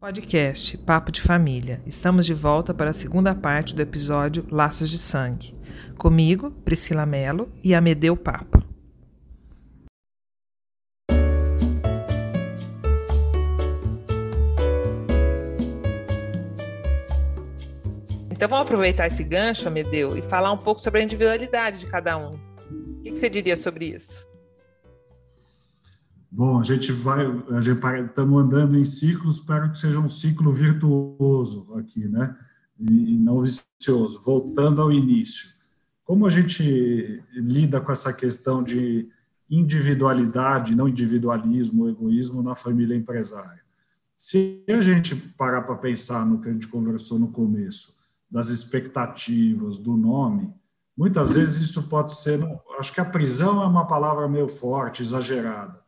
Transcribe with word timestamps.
Podcast 0.00 0.78
Papo 0.78 1.12
de 1.12 1.20
Família. 1.20 1.82
Estamos 1.84 2.24
de 2.24 2.32
volta 2.32 2.72
para 2.72 2.88
a 2.88 2.94
segunda 2.94 3.34
parte 3.34 3.74
do 3.74 3.82
episódio 3.82 4.46
Laços 4.50 4.88
de 4.88 4.96
Sangue. 4.96 5.54
Comigo, 5.98 6.50
Priscila 6.64 7.04
Mello 7.04 7.52
e 7.62 7.74
Amedeu 7.74 8.16
Papa. 8.16 8.64
Então 18.30 18.48
vamos 18.48 18.64
aproveitar 18.64 19.06
esse 19.06 19.22
gancho, 19.22 19.68
Amedeu, 19.68 20.16
e 20.16 20.22
falar 20.22 20.50
um 20.50 20.56
pouco 20.56 20.80
sobre 20.80 21.00
a 21.00 21.04
individualidade 21.04 21.80
de 21.80 21.86
cada 21.86 22.16
um. 22.16 22.40
O 22.70 23.02
que 23.02 23.10
você 23.14 23.28
diria 23.28 23.54
sobre 23.54 23.94
isso? 23.94 24.29
Bom, 26.32 26.60
a 26.60 26.62
gente 26.62 26.92
vai, 26.92 27.26
a 27.50 27.60
gente 27.60 27.80
estamos 28.06 28.40
andando 28.40 28.78
em 28.78 28.84
ciclos, 28.84 29.38
espero 29.38 29.72
que 29.72 29.80
seja 29.80 29.98
um 29.98 30.08
ciclo 30.08 30.52
virtuoso 30.52 31.74
aqui, 31.74 32.06
né? 32.06 32.36
E 32.78 33.18
não 33.18 33.42
vicioso. 33.42 34.20
Voltando 34.20 34.80
ao 34.80 34.92
início, 34.92 35.48
como 36.04 36.24
a 36.24 36.30
gente 36.30 37.20
lida 37.32 37.80
com 37.80 37.90
essa 37.90 38.12
questão 38.12 38.62
de 38.62 39.08
individualidade, 39.50 40.76
não 40.76 40.88
individualismo, 40.88 41.88
egoísmo 41.88 42.44
na 42.44 42.54
família 42.54 42.96
empresária? 42.96 43.60
Se 44.16 44.64
a 44.68 44.80
gente 44.80 45.16
parar 45.16 45.62
para 45.62 45.74
pensar 45.76 46.24
no 46.24 46.40
que 46.40 46.48
a 46.48 46.52
gente 46.52 46.68
conversou 46.68 47.18
no 47.18 47.32
começo, 47.32 47.98
das 48.30 48.50
expectativas, 48.50 49.78
do 49.78 49.96
nome, 49.96 50.54
muitas 50.96 51.34
vezes 51.34 51.60
isso 51.70 51.88
pode 51.88 52.14
ser. 52.14 52.38
Acho 52.78 52.94
que 52.94 53.00
a 53.00 53.04
prisão 53.04 53.60
é 53.60 53.66
uma 53.66 53.88
palavra 53.88 54.28
meio 54.28 54.46
forte, 54.46 55.02
exagerada 55.02 55.80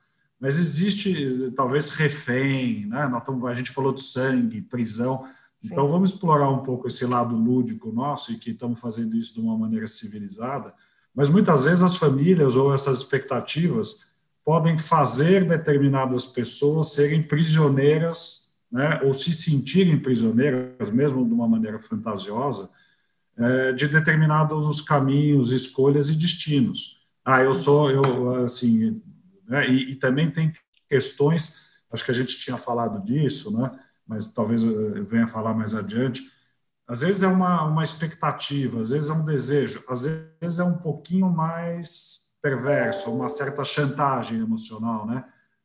mas 0.43 0.59
existe 0.59 1.53
talvez 1.55 1.91
refém, 1.91 2.85
né? 2.87 3.07
Nós 3.07 3.21
estamos, 3.21 3.45
a 3.45 3.55
gente 3.55 3.71
falou 3.71 3.93
de 3.93 4.03
sangue, 4.03 4.61
prisão. 4.61 5.23
Sim. 5.57 5.69
Então 5.71 5.87
vamos 5.87 6.11
explorar 6.11 6.51
um 6.51 6.65
pouco 6.65 6.89
esse 6.89 7.07
lado 7.07 7.37
lúdico 7.37 7.93
nosso 7.93 8.33
e 8.33 8.37
que 8.37 8.51
estamos 8.51 8.81
fazendo 8.81 9.17
isso 9.17 9.35
de 9.35 9.41
uma 9.41 9.57
maneira 9.57 9.87
civilizada. 9.87 10.75
Mas 11.15 11.31
muitas 11.31 11.65
vezes 11.65 11.85
as 11.85 11.95
famílias 11.95 12.57
ou 12.57 12.75
essas 12.75 12.99
expectativas 12.99 14.09
podem 14.45 14.77
fazer 14.77 15.47
determinadas 15.47 16.27
pessoas 16.27 16.93
serem 16.93 17.23
prisioneiras, 17.23 18.57
né? 18.69 19.01
Ou 19.05 19.15
se 19.15 19.33
sentirem 19.33 19.97
prisioneiras, 19.97 20.91
mesmo 20.91 21.25
de 21.25 21.33
uma 21.33 21.47
maneira 21.47 21.79
fantasiosa, 21.79 22.69
é, 23.39 23.73
de 23.75 23.87
determinados 23.87 24.81
caminhos, 24.81 25.53
escolhas 25.53 26.11
e 26.11 26.17
destinos. 26.17 27.01
Ah, 27.25 27.45
eu 27.45 27.55
sou, 27.55 27.93
eu 27.93 28.43
assim, 28.43 29.01
né? 29.53 29.69
E, 29.69 29.91
e, 29.91 29.95
também 29.95 30.31
tem 30.31 30.51
questões, 30.89 31.83
acho 31.93 32.03
que 32.03 32.11
a 32.11 32.15
gente 32.15 32.39
tinha 32.39 32.57
falado 32.57 33.05
disso, 33.05 33.55
né? 33.57 33.71
mas 34.07 34.33
talvez 34.33 34.63
eu 34.63 35.05
venha 35.05 35.27
falar 35.27 35.53
mais 35.53 35.75
adiante. 35.75 36.23
Às 36.89 37.03
vezes 37.03 37.23
é 37.23 37.29
uma, 37.29 37.63
uma 37.65 37.83
expectativa, 37.83 38.81
às 38.81 38.91
vezes 38.91 39.11
é 39.11 39.13
um 39.13 39.25
desejo, 39.27 39.85
às 39.91 40.05
vezes 40.05 40.59
é 40.59 40.65
um 40.65 40.79
pouquinho 40.79 41.29
mais 41.29 42.33
perverso, 42.41 43.13
uma 43.13 43.29
certa 43.29 43.63
chantagem 43.63 44.41
emocional, 44.41 45.07
né? 45.07 45.23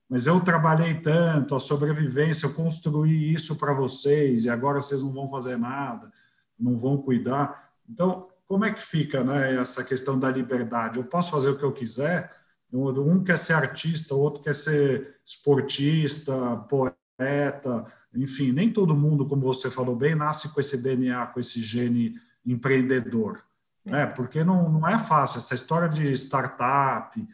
Mas 0.10 0.28
eu 0.28 0.40
trabalhei 0.42 1.00
tanto, 1.00 1.56
a 1.56 1.60
sobrevivência, 1.60 2.46
eu 2.46 2.54
construí 2.54 3.34
isso 3.34 3.56
para 3.56 3.74
vocês 3.74 4.46
e 4.46 4.50
agora 4.50 4.82
vocês 4.82 5.02
não 5.02 5.14
vão 5.14 5.30
fazer 5.30 5.58
nada, 5.58 6.12
não 6.60 6.76
vão 6.76 6.98
cuidar. 6.98 7.72
Então, 7.90 8.28
como 8.46 8.66
é 8.66 8.72
que 8.72 8.82
fica 8.82 9.24
né, 9.24 9.56
essa 9.56 9.84
questão 9.84 10.20
da 10.20 10.30
liberdade? 10.30 10.98
Eu 10.98 11.06
posso 11.06 11.32
fazer 11.32 11.50
o 11.50 11.58
que 11.58 11.64
eu 11.64 11.74
quiser, 11.74 12.32
um 12.74 13.24
quer 13.24 13.38
ser 13.38 13.54
artista, 13.54 14.14
outro 14.16 14.44
quer 14.44 14.54
ser 14.54 15.20
esportista, 15.26 16.58
poeta, 16.70 17.86
enfim, 18.14 18.52
nem 18.52 18.72
todo 18.72 18.96
mundo, 18.96 19.26
como 19.26 19.42
você 19.42 19.70
falou 19.70 19.96
bem, 19.96 20.16
nasce 20.16 20.54
com 20.54 20.60
esse 20.60 20.82
DNA, 20.82 21.28
com 21.28 21.40
esse 21.40 21.62
gene 21.62 22.16
empreendedor. 22.46 23.44
Né? 23.86 24.06
Porque 24.06 24.44
não, 24.44 24.70
não 24.70 24.88
é 24.88 24.98
fácil. 24.98 25.38
Essa 25.38 25.56
história 25.56 25.88
de 25.88 26.12
startup 26.12 27.28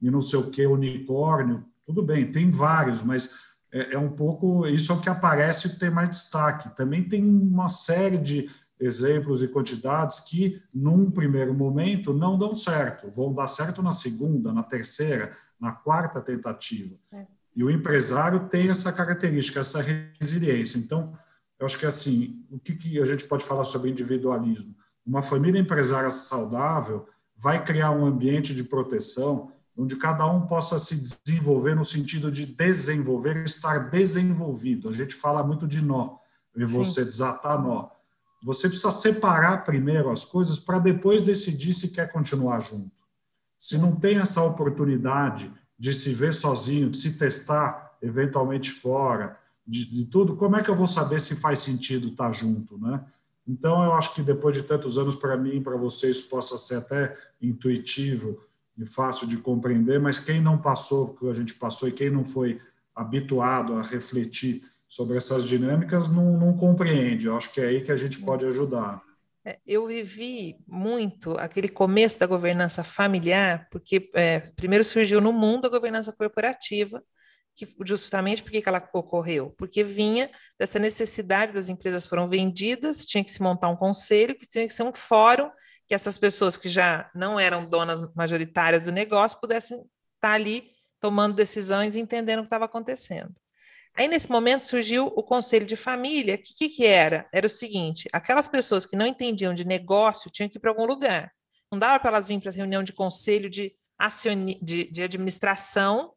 e 0.00 0.10
não 0.10 0.22
sei 0.22 0.38
o 0.38 0.50
que, 0.50 0.66
unicórnio, 0.66 1.64
tudo 1.84 2.02
bem, 2.02 2.30
tem 2.30 2.50
vários, 2.50 3.02
mas 3.02 3.38
é, 3.72 3.94
é 3.94 3.98
um 3.98 4.10
pouco. 4.10 4.66
Isso 4.66 4.92
é 4.92 4.94
o 4.94 5.00
que 5.00 5.10
aparece 5.10 5.68
e 5.68 5.78
tem 5.78 5.90
mais 5.90 6.10
destaque. 6.10 6.74
Também 6.74 7.06
tem 7.06 7.22
uma 7.22 7.68
série 7.68 8.18
de 8.18 8.50
exemplos 8.80 9.42
e 9.42 9.48
quantidades 9.48 10.20
que, 10.20 10.60
num 10.72 11.10
primeiro 11.10 11.52
momento, 11.52 12.14
não 12.14 12.38
dão 12.38 12.54
certo, 12.54 13.10
vão 13.10 13.32
dar 13.32 13.46
certo 13.46 13.82
na 13.82 13.92
segunda, 13.92 14.52
na 14.52 14.62
terceira, 14.62 15.32
na 15.60 15.72
quarta 15.72 16.20
tentativa. 16.20 16.96
É. 17.12 17.26
E 17.54 17.62
o 17.62 17.70
empresário 17.70 18.48
tem 18.48 18.70
essa 18.70 18.92
característica, 18.92 19.60
essa 19.60 19.82
resiliência. 19.82 20.78
Então, 20.78 21.12
eu 21.58 21.66
acho 21.66 21.78
que 21.78 21.84
assim, 21.84 22.42
o 22.50 22.58
que, 22.58 22.74
que 22.74 22.98
a 22.98 23.04
gente 23.04 23.26
pode 23.26 23.44
falar 23.44 23.64
sobre 23.64 23.90
individualismo? 23.90 24.74
Uma 25.04 25.22
família 25.22 25.60
empresária 25.60 26.10
saudável 26.10 27.06
vai 27.36 27.62
criar 27.62 27.90
um 27.90 28.06
ambiente 28.06 28.54
de 28.54 28.64
proteção 28.64 29.52
onde 29.76 29.96
cada 29.96 30.26
um 30.26 30.46
possa 30.46 30.78
se 30.78 30.96
desenvolver 31.24 31.74
no 31.74 31.84
sentido 31.84 32.30
de 32.30 32.46
desenvolver, 32.46 33.44
estar 33.44 33.90
desenvolvido. 33.90 34.88
A 34.88 34.92
gente 34.92 35.14
fala 35.14 35.42
muito 35.42 35.66
de 35.66 35.82
nó, 35.82 36.16
e 36.54 36.64
você 36.64 37.04
desatar 37.04 37.62
nó 37.62 37.88
você 38.42 38.68
precisa 38.68 38.90
separar 38.90 39.64
primeiro 39.64 40.10
as 40.10 40.24
coisas 40.24 40.58
para 40.58 40.78
depois 40.78 41.22
decidir 41.22 41.74
se 41.74 41.92
quer 41.92 42.10
continuar 42.10 42.60
junto. 42.60 42.90
Se 43.58 43.76
não 43.76 43.94
tem 43.94 44.18
essa 44.18 44.42
oportunidade 44.42 45.52
de 45.78 45.92
se 45.92 46.14
ver 46.14 46.32
sozinho, 46.32 46.90
de 46.90 46.96
se 46.96 47.18
testar 47.18 47.96
eventualmente 48.02 48.70
fora, 48.70 49.38
de, 49.66 49.84
de 49.84 50.04
tudo, 50.06 50.36
como 50.36 50.56
é 50.56 50.62
que 50.62 50.70
eu 50.70 50.74
vou 50.74 50.86
saber 50.86 51.20
se 51.20 51.36
faz 51.36 51.58
sentido 51.60 52.08
estar 52.08 52.32
junto, 52.32 52.78
né? 52.78 53.04
Então, 53.46 53.82
eu 53.82 53.94
acho 53.94 54.14
que 54.14 54.22
depois 54.22 54.54
de 54.54 54.62
tantos 54.62 54.98
anos, 54.98 55.16
para 55.16 55.36
mim 55.36 55.62
para 55.62 55.76
vocês, 55.76 56.20
possa 56.20 56.56
ser 56.56 56.76
até 56.76 57.16
intuitivo 57.40 58.40
e 58.78 58.86
fácil 58.86 59.26
de 59.26 59.36
compreender, 59.36 59.98
mas 59.98 60.18
quem 60.18 60.40
não 60.40 60.56
passou 60.56 61.06
o 61.06 61.14
que 61.14 61.28
a 61.28 61.34
gente 61.34 61.54
passou 61.54 61.88
e 61.88 61.92
quem 61.92 62.10
não 62.10 62.24
foi 62.24 62.60
habituado 62.94 63.74
a 63.74 63.82
refletir 63.82 64.62
sobre 64.90 65.16
essas 65.16 65.44
dinâmicas 65.44 66.08
não, 66.08 66.36
não 66.36 66.52
compreende. 66.52 67.26
Eu 67.26 67.36
acho 67.36 67.52
que 67.52 67.60
é 67.60 67.66
aí 67.66 67.84
que 67.84 67.92
a 67.92 67.96
gente 67.96 68.20
pode 68.20 68.44
ajudar. 68.44 69.00
É, 69.46 69.58
eu 69.64 69.86
vivi 69.86 70.58
muito 70.66 71.38
aquele 71.38 71.68
começo 71.68 72.18
da 72.18 72.26
governança 72.26 72.82
familiar, 72.82 73.68
porque 73.70 74.10
é, 74.14 74.40
primeiro 74.56 74.84
surgiu 74.84 75.20
no 75.20 75.32
mundo 75.32 75.66
a 75.66 75.70
governança 75.70 76.12
corporativa, 76.12 77.02
que 77.54 77.68
justamente 77.86 78.42
por 78.42 78.50
que 78.50 78.62
ela 78.66 78.86
ocorreu? 78.92 79.54
Porque 79.56 79.84
vinha 79.84 80.28
dessa 80.58 80.78
necessidade 80.78 81.52
das 81.52 81.68
empresas 81.68 82.04
foram 82.04 82.28
vendidas, 82.28 83.06
tinha 83.06 83.22
que 83.22 83.32
se 83.32 83.40
montar 83.40 83.68
um 83.68 83.76
conselho, 83.76 84.36
que 84.36 84.46
tinha 84.46 84.66
que 84.66 84.74
ser 84.74 84.82
um 84.82 84.92
fórum, 84.92 85.50
que 85.86 85.94
essas 85.94 86.18
pessoas 86.18 86.56
que 86.56 86.68
já 86.68 87.08
não 87.14 87.38
eram 87.38 87.64
donas 87.64 88.00
majoritárias 88.14 88.86
do 88.86 88.92
negócio 88.92 89.38
pudessem 89.40 89.78
estar 90.16 90.32
ali 90.32 90.64
tomando 90.98 91.34
decisões 91.34 91.94
e 91.94 92.00
entendendo 92.00 92.40
o 92.40 92.42
que 92.42 92.46
estava 92.46 92.64
acontecendo. 92.64 93.32
Aí, 93.96 94.08
nesse 94.08 94.30
momento, 94.30 94.62
surgiu 94.62 95.06
o 95.06 95.22
conselho 95.22 95.66
de 95.66 95.76
família. 95.76 96.36
O 96.36 96.38
que, 96.38 96.54
que, 96.54 96.68
que, 96.68 96.86
era? 96.86 97.28
Era 97.32 97.46
o 97.46 97.50
seguinte: 97.50 98.08
aquelas 98.12 98.48
pessoas 98.48 98.86
que 98.86 98.96
não 98.96 99.06
entendiam 99.06 99.54
de 99.54 99.66
negócio 99.66 100.30
tinham 100.30 100.48
que 100.48 100.58
ir 100.58 100.60
para 100.60 100.70
algum 100.70 100.86
lugar. 100.86 101.32
Não 101.70 101.78
dava 101.78 102.00
para 102.00 102.10
elas 102.10 102.26
virem 102.28 102.40
para 102.40 102.50
a 102.50 102.54
reunião 102.54 102.82
de 102.82 102.92
conselho 102.92 103.48
de, 103.48 103.74
de, 104.62 104.84
de 104.90 105.02
administração 105.02 106.12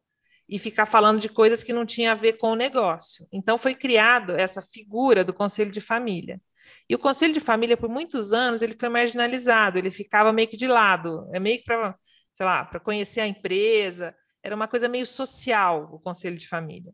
e 0.48 0.58
ficar 0.58 0.86
falando 0.86 1.20
de 1.20 1.28
coisas 1.28 1.62
que 1.62 1.72
não 1.72 1.86
tinham 1.86 2.12
a 2.12 2.16
ver 2.16 2.34
com 2.34 2.48
o 2.48 2.56
negócio. 2.56 3.26
Então, 3.32 3.56
foi 3.58 3.74
criado 3.74 4.32
essa 4.36 4.60
figura 4.60 5.24
do 5.24 5.32
conselho 5.32 5.70
de 5.70 5.80
família. 5.80 6.40
E 6.88 6.94
o 6.94 6.98
conselho 6.98 7.32
de 7.32 7.40
família, 7.40 7.76
por 7.76 7.88
muitos 7.88 8.32
anos, 8.32 8.62
ele 8.62 8.74
foi 8.78 8.88
marginalizado, 8.88 9.78
ele 9.78 9.90
ficava 9.90 10.32
meio 10.32 10.48
que 10.48 10.56
de 10.56 10.66
lado, 10.66 11.28
é 11.32 11.40
meio 11.40 11.58
que 11.58 11.64
para, 11.64 11.96
sei 12.32 12.46
lá, 12.46 12.64
para 12.64 12.80
conhecer 12.80 13.20
a 13.20 13.26
empresa, 13.26 14.14
era 14.42 14.54
uma 14.54 14.68
coisa 14.68 14.88
meio 14.88 15.06
social 15.06 15.88
o 15.92 15.98
conselho 15.98 16.36
de 16.36 16.46
família. 16.46 16.92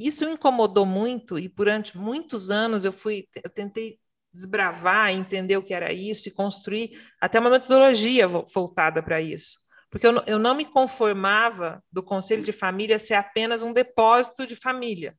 Isso 0.00 0.24
incomodou 0.24 0.86
muito 0.86 1.38
e 1.38 1.46
durante 1.46 1.98
muitos 1.98 2.50
anos 2.50 2.86
eu 2.86 2.92
fui, 2.92 3.28
eu 3.44 3.50
tentei 3.50 4.00
desbravar, 4.32 5.10
entender 5.10 5.58
o 5.58 5.62
que 5.62 5.74
era 5.74 5.92
isso 5.92 6.26
e 6.26 6.32
construir 6.32 6.98
até 7.20 7.38
uma 7.38 7.50
metodologia 7.50 8.26
voltada 8.26 9.02
para 9.02 9.20
isso. 9.20 9.58
Porque 9.90 10.06
eu, 10.06 10.22
eu 10.26 10.38
não 10.38 10.54
me 10.54 10.64
conformava 10.64 11.84
do 11.92 12.02
conselho 12.02 12.42
de 12.42 12.50
família 12.50 12.98
ser 12.98 13.12
apenas 13.12 13.62
um 13.62 13.74
depósito 13.74 14.46
de 14.46 14.56
família. 14.56 15.14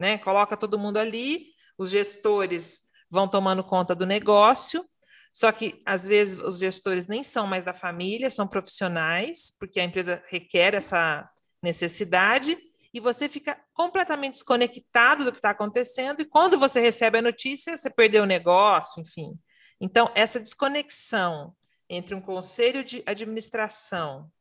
Né? 0.00 0.18
Coloca 0.18 0.56
todo 0.56 0.78
mundo 0.78 0.96
ali, 0.96 1.46
os 1.78 1.90
gestores 1.90 2.80
vão 3.08 3.28
tomando 3.28 3.62
conta 3.62 3.94
do 3.94 4.04
negócio, 4.04 4.84
só 5.32 5.52
que 5.52 5.80
às 5.86 6.08
vezes 6.08 6.40
os 6.40 6.58
gestores 6.58 7.06
nem 7.06 7.22
são 7.22 7.46
mais 7.46 7.64
da 7.64 7.72
família, 7.72 8.32
são 8.32 8.48
profissionais, 8.48 9.54
porque 9.60 9.78
a 9.78 9.84
empresa 9.84 10.24
requer 10.28 10.74
essa 10.74 11.28
necessidade, 11.62 12.58
e 12.96 13.00
você 13.00 13.28
fica 13.28 13.62
completamente 13.74 14.32
desconectado 14.32 15.22
do 15.22 15.30
que 15.30 15.36
está 15.36 15.50
acontecendo, 15.50 16.22
e 16.22 16.24
quando 16.24 16.58
você 16.58 16.80
recebe 16.80 17.18
a 17.18 17.22
notícia, 17.22 17.76
você 17.76 17.90
perdeu 17.90 18.22
o 18.22 18.26
negócio, 18.26 19.02
enfim. 19.02 19.38
Então, 19.78 20.10
essa 20.14 20.40
desconexão 20.40 21.54
entre 21.90 22.14
um 22.14 22.22
conselho 22.22 22.82
de 22.82 23.02
administração 23.04 24.32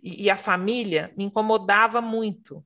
e, 0.00 0.22
e 0.22 0.30
a 0.30 0.36
família 0.36 1.12
me 1.16 1.24
incomodava 1.24 2.00
muito. 2.00 2.64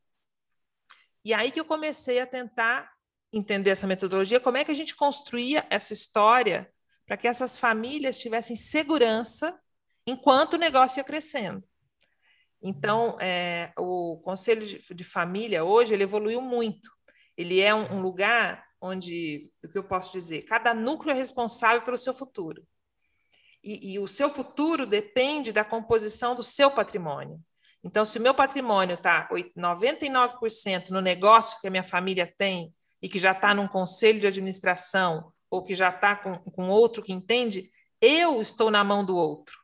E 1.24 1.32
aí 1.32 1.50
que 1.50 1.58
eu 1.58 1.64
comecei 1.64 2.20
a 2.20 2.26
tentar 2.26 2.92
entender 3.32 3.70
essa 3.70 3.86
metodologia, 3.86 4.38
como 4.38 4.58
é 4.58 4.64
que 4.66 4.70
a 4.70 4.74
gente 4.74 4.94
construía 4.94 5.66
essa 5.70 5.94
história 5.94 6.70
para 7.06 7.16
que 7.16 7.26
essas 7.26 7.56
famílias 7.56 8.18
tivessem 8.18 8.54
segurança 8.54 9.58
enquanto 10.06 10.54
o 10.54 10.58
negócio 10.58 11.00
ia 11.00 11.04
crescendo. 11.04 11.64
Então, 12.62 13.16
é, 13.20 13.72
o 13.78 14.20
Conselho 14.24 14.64
de, 14.64 15.04
Família 15.04 15.64
hoje 15.64 15.94
ele 15.94 16.02
evoluiu 16.02 16.40
muito. 16.40 16.90
Ele 17.36 17.60
é 17.60 17.74
um, 17.74 17.94
um 17.94 18.00
lugar 18.00 18.64
onde, 18.80 19.50
o 19.64 19.68
que 19.68 19.78
eu 19.78 19.84
posso 19.84 20.12
dizer, 20.12 20.42
cada 20.42 20.74
núcleo 20.74 21.12
é 21.12 21.16
responsável 21.16 21.82
pelo 21.82 21.98
seu 21.98 22.12
futuro. 22.12 22.66
E, 23.62 23.94
e, 23.94 23.98
o 23.98 24.06
seu 24.06 24.30
futuro 24.30 24.86
depende 24.86 25.52
da 25.52 25.64
composição 25.64 26.34
do 26.34 26.42
seu 26.42 26.70
patrimônio. 26.70 27.40
Então, 27.82 28.04
se 28.04 28.18
o 28.18 28.22
meu 28.22 28.34
patrimônio 28.34 28.94
está 28.94 29.28
99% 29.56 30.90
no 30.90 31.00
negócio 31.00 31.60
que 31.60 31.66
a 31.66 31.70
minha 31.70 31.84
família 31.84 32.32
tem 32.38 32.72
e 33.00 33.08
que 33.08 33.18
já 33.18 33.32
está 33.32 33.54
num 33.54 33.68
conselho 33.68 34.20
de 34.20 34.26
administração 34.26 35.32
ou 35.50 35.62
que 35.62 35.74
já 35.74 35.90
está 35.90 36.16
com, 36.16 36.38
com 36.38 36.68
outro 36.68 37.02
que 37.02 37.12
entende, 37.12 37.70
eu 38.00 38.40
estou 38.40 38.70
na 38.70 38.82
mão 38.84 39.04
do 39.04 39.16
outro. 39.16 39.56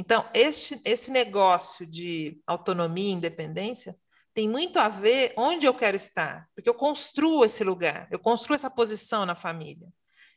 Então, 0.00 0.24
este, 0.32 0.80
esse 0.84 1.10
negócio 1.10 1.84
de 1.84 2.40
autonomia 2.46 3.10
e 3.10 3.14
independência 3.14 3.96
tem 4.32 4.48
muito 4.48 4.78
a 4.78 4.88
ver 4.88 5.34
onde 5.36 5.66
eu 5.66 5.74
quero 5.74 5.96
estar, 5.96 6.48
porque 6.54 6.70
eu 6.70 6.74
construo 6.74 7.44
esse 7.44 7.64
lugar, 7.64 8.06
eu 8.08 8.20
construo 8.20 8.54
essa 8.54 8.70
posição 8.70 9.26
na 9.26 9.34
família. 9.34 9.88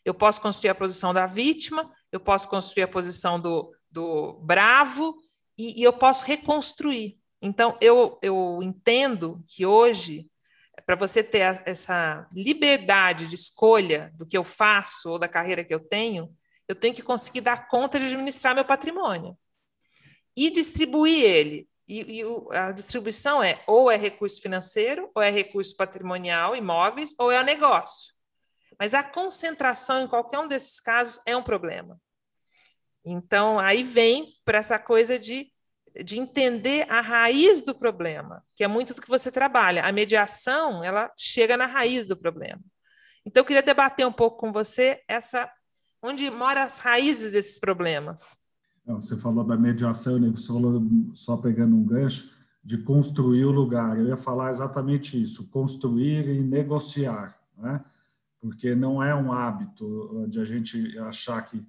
Eu 0.04 0.16
posso 0.16 0.42
construir 0.42 0.72
a 0.72 0.76
posição 0.76 1.14
da 1.14 1.28
vítima, 1.28 1.94
eu 2.12 2.20
posso 2.20 2.50
construir 2.50 2.82
a 2.82 2.88
posição 2.88 3.40
do, 3.40 3.72
do 3.88 4.34
bravo, 4.42 5.16
e, 5.56 5.80
e 5.80 5.84
eu 5.84 5.94
posso 5.94 6.26
reconstruir. 6.26 7.20
Então, 7.40 7.78
eu, 7.80 8.18
eu 8.24 8.62
entendo 8.64 9.44
que 9.48 9.64
hoje, 9.64 10.28
para 10.88 10.96
você 10.96 11.24
ter 11.24 11.62
essa 11.68 12.28
liberdade 12.34 13.28
de 13.28 13.36
escolha 13.36 14.12
do 14.16 14.26
que 14.26 14.36
eu 14.36 14.44
faço 14.44 15.08
ou 15.08 15.20
da 15.20 15.28
carreira 15.28 15.64
que 15.64 15.74
eu 15.74 15.80
tenho, 15.80 16.36
eu 16.68 16.74
tenho 16.74 16.96
que 16.96 17.04
conseguir 17.04 17.42
dar 17.42 17.68
conta 17.68 18.00
de 18.00 18.06
administrar 18.06 18.56
meu 18.56 18.66
patrimônio 18.66 19.38
e 20.36 20.50
distribuir 20.50 21.24
ele. 21.24 21.68
E, 21.88 22.20
e 22.20 22.26
o, 22.26 22.48
a 22.52 22.72
distribuição 22.72 23.44
é 23.44 23.62
ou 23.68 23.92
é 23.92 23.98
recurso 23.98 24.42
financeiro, 24.42 25.10
ou 25.14 25.22
é 25.22 25.30
recurso 25.30 25.76
patrimonial, 25.76 26.56
imóveis, 26.56 27.14
ou 27.20 27.32
é 27.32 27.40
o 27.40 27.44
negócio. 27.44 28.14
Mas 28.80 28.94
a 28.94 29.04
concentração 29.04 30.02
em 30.02 30.08
qualquer 30.08 30.40
um 30.40 30.48
desses 30.48 30.80
casos 30.80 31.20
é 31.26 31.36
um 31.36 31.44
problema. 31.44 32.00
Então, 33.04 33.60
aí 33.60 33.84
vem 33.84 34.34
para 34.46 34.60
essa 34.60 34.80
coisa 34.80 35.20
de, 35.20 35.52
de 36.04 36.20
entender 36.20 36.90
a 36.90 37.02
raiz 37.02 37.62
do 37.62 37.76
problema, 37.76 38.44
que 38.56 38.64
é 38.64 38.68
muito 38.68 38.94
do 38.94 39.02
que 39.02 39.10
você 39.10 39.32
trabalha. 39.32 39.84
A 39.84 39.92
mediação, 39.92 40.84
ela 40.84 41.12
chega 41.18 41.58
na 41.58 41.66
raiz 41.66 42.06
do 42.06 42.16
problema. 42.16 42.62
Então, 43.26 43.42
eu 43.42 43.46
queria 43.46 43.62
debater 43.62 44.06
um 44.06 44.14
pouco 44.14 44.38
com 44.38 44.52
você 44.52 45.04
essa 45.08 45.52
onde 46.02 46.30
moram 46.32 46.62
as 46.62 46.80
raízes 46.80 47.32
desses 47.32 47.60
problemas. 47.60 48.41
Você 48.86 49.16
falou 49.18 49.44
da 49.44 49.56
mediação, 49.56 50.20
né? 50.20 50.30
você 50.30 50.48
falou, 50.48 50.84
só 51.14 51.38
pegando 51.38 51.76
um 51.76 51.84
gancho, 51.84 52.34
de 52.64 52.78
construir 52.78 53.46
o 53.46 53.52
lugar. 53.52 53.98
Eu 53.98 54.08
ia 54.08 54.18
falar 54.18 54.50
exatamente 54.50 55.22
isso, 55.22 55.50
construir 55.50 56.28
e 56.28 56.42
negociar, 56.42 57.38
né? 57.58 57.84
porque 58.40 58.74
não 58.74 59.02
é 59.02 59.14
um 59.14 59.32
hábito 59.32 60.26
de 60.28 60.40
a 60.40 60.46
gente 60.46 60.98
achar 61.00 61.42
que 61.44 61.64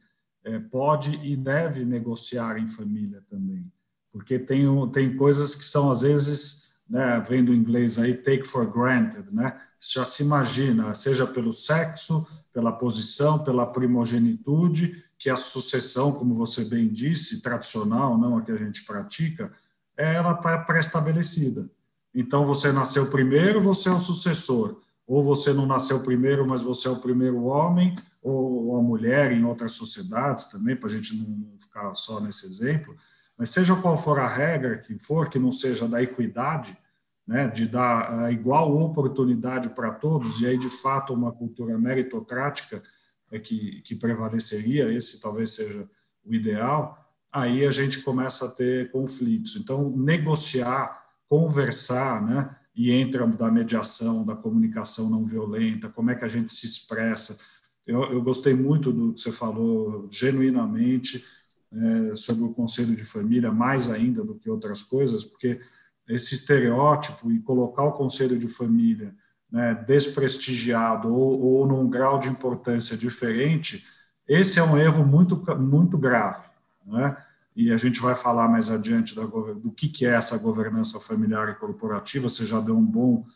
é, 0.44 0.58
pode 0.58 1.14
e 1.22 1.36
deve 1.36 1.84
negociar 1.84 2.58
em 2.58 2.66
família 2.66 3.22
também, 3.28 3.70
porque 4.10 4.38
tem, 4.38 4.66
tem 4.90 5.16
coisas 5.16 5.54
que 5.54 5.64
são, 5.64 5.90
às 5.90 6.00
vezes, 6.00 6.74
né, 6.88 7.20
vem 7.28 7.44
do 7.44 7.54
inglês 7.54 7.98
aí, 7.98 8.14
take 8.14 8.44
for 8.44 8.66
granted, 8.66 9.30
né? 9.30 9.60
já 9.78 10.04
se 10.04 10.22
imagina, 10.22 10.94
seja 10.94 11.26
pelo 11.26 11.52
sexo, 11.52 12.26
pela 12.52 12.72
posição, 12.72 13.38
pela 13.38 13.66
primogenitude, 13.66 15.04
que 15.22 15.30
a 15.30 15.36
sucessão, 15.36 16.10
como 16.10 16.34
você 16.34 16.64
bem 16.64 16.88
disse, 16.88 17.40
tradicional, 17.40 18.18
não 18.18 18.38
a 18.38 18.42
que 18.42 18.50
a 18.50 18.56
gente 18.56 18.84
pratica, 18.84 19.52
ela 19.96 20.32
está 20.32 20.58
pré-estabelecida. 20.58 21.70
Então, 22.12 22.44
você 22.44 22.72
nasceu 22.72 23.08
primeiro, 23.08 23.62
você 23.62 23.88
é 23.88 23.92
o 23.92 24.00
sucessor. 24.00 24.80
Ou 25.06 25.22
você 25.22 25.52
não 25.52 25.64
nasceu 25.64 26.02
primeiro, 26.02 26.44
mas 26.44 26.62
você 26.62 26.88
é 26.88 26.90
o 26.90 26.96
primeiro 26.96 27.44
homem, 27.44 27.94
ou 28.20 28.76
a 28.76 28.82
mulher 28.82 29.30
em 29.30 29.44
outras 29.44 29.70
sociedades 29.72 30.46
também, 30.46 30.74
para 30.74 30.88
a 30.88 30.92
gente 30.92 31.16
não 31.16 31.56
ficar 31.56 31.94
só 31.94 32.20
nesse 32.20 32.44
exemplo. 32.44 32.96
Mas 33.38 33.50
seja 33.50 33.76
qual 33.76 33.96
for 33.96 34.18
a 34.18 34.26
regra 34.26 34.78
que 34.78 34.98
for, 34.98 35.30
que 35.30 35.38
não 35.38 35.52
seja 35.52 35.86
da 35.86 36.02
equidade, 36.02 36.76
né, 37.24 37.46
de 37.46 37.68
dar 37.68 38.24
a 38.24 38.32
igual 38.32 38.76
oportunidade 38.76 39.68
para 39.68 39.92
todos, 39.92 40.40
e 40.40 40.48
aí, 40.48 40.58
de 40.58 40.68
fato, 40.68 41.14
uma 41.14 41.30
cultura 41.30 41.78
meritocrática 41.78 42.82
é 43.32 43.38
que, 43.38 43.80
que 43.80 43.94
prevaleceria, 43.96 44.92
esse 44.92 45.20
talvez 45.20 45.52
seja 45.52 45.88
o 46.24 46.34
ideal, 46.34 46.98
aí 47.32 47.64
a 47.66 47.70
gente 47.70 48.02
começa 48.02 48.44
a 48.44 48.50
ter 48.50 48.90
conflitos. 48.92 49.56
Então, 49.56 49.90
negociar, 49.96 51.02
conversar, 51.28 52.22
né? 52.22 52.54
E 52.76 52.92
entra 52.92 53.26
da 53.26 53.50
mediação, 53.50 54.24
da 54.24 54.36
comunicação 54.36 55.10
não 55.10 55.24
violenta, 55.24 55.88
como 55.88 56.10
é 56.10 56.14
que 56.14 56.24
a 56.24 56.28
gente 56.28 56.52
se 56.52 56.66
expressa. 56.66 57.38
Eu, 57.86 58.04
eu 58.12 58.22
gostei 58.22 58.54
muito 58.54 58.92
do 58.92 59.14
que 59.14 59.20
você 59.20 59.32
falou, 59.32 60.06
genuinamente, 60.10 61.24
é, 61.72 62.14
sobre 62.14 62.44
o 62.44 62.52
conselho 62.52 62.94
de 62.94 63.04
família, 63.04 63.50
mais 63.50 63.90
ainda 63.90 64.22
do 64.22 64.34
que 64.34 64.50
outras 64.50 64.82
coisas, 64.82 65.24
porque 65.24 65.58
esse 66.06 66.34
estereótipo 66.34 67.30
e 67.32 67.40
colocar 67.40 67.84
o 67.84 67.92
conselho 67.92 68.38
de 68.38 68.48
família 68.48 69.14
né, 69.52 69.74
desprestigiado 69.86 71.14
ou, 71.14 71.38
ou 71.40 71.66
num 71.66 71.88
grau 71.88 72.18
de 72.18 72.30
importância 72.30 72.96
diferente, 72.96 73.84
esse 74.26 74.58
é 74.58 74.62
um 74.62 74.78
erro 74.78 75.04
muito, 75.04 75.36
muito 75.58 75.98
grave. 75.98 76.44
Né? 76.86 77.14
E 77.54 77.70
a 77.70 77.76
gente 77.76 78.00
vai 78.00 78.14
falar 78.14 78.48
mais 78.48 78.70
adiante 78.70 79.14
da, 79.14 79.24
do 79.24 79.70
que, 79.70 79.88
que 79.88 80.06
é 80.06 80.14
essa 80.14 80.38
governança 80.38 80.98
familiar 80.98 81.50
e 81.50 81.54
corporativa, 81.54 82.30
você 82.30 82.46
já 82.46 82.58
deu 82.58 82.76
um 82.76 82.84
bom 82.84 83.26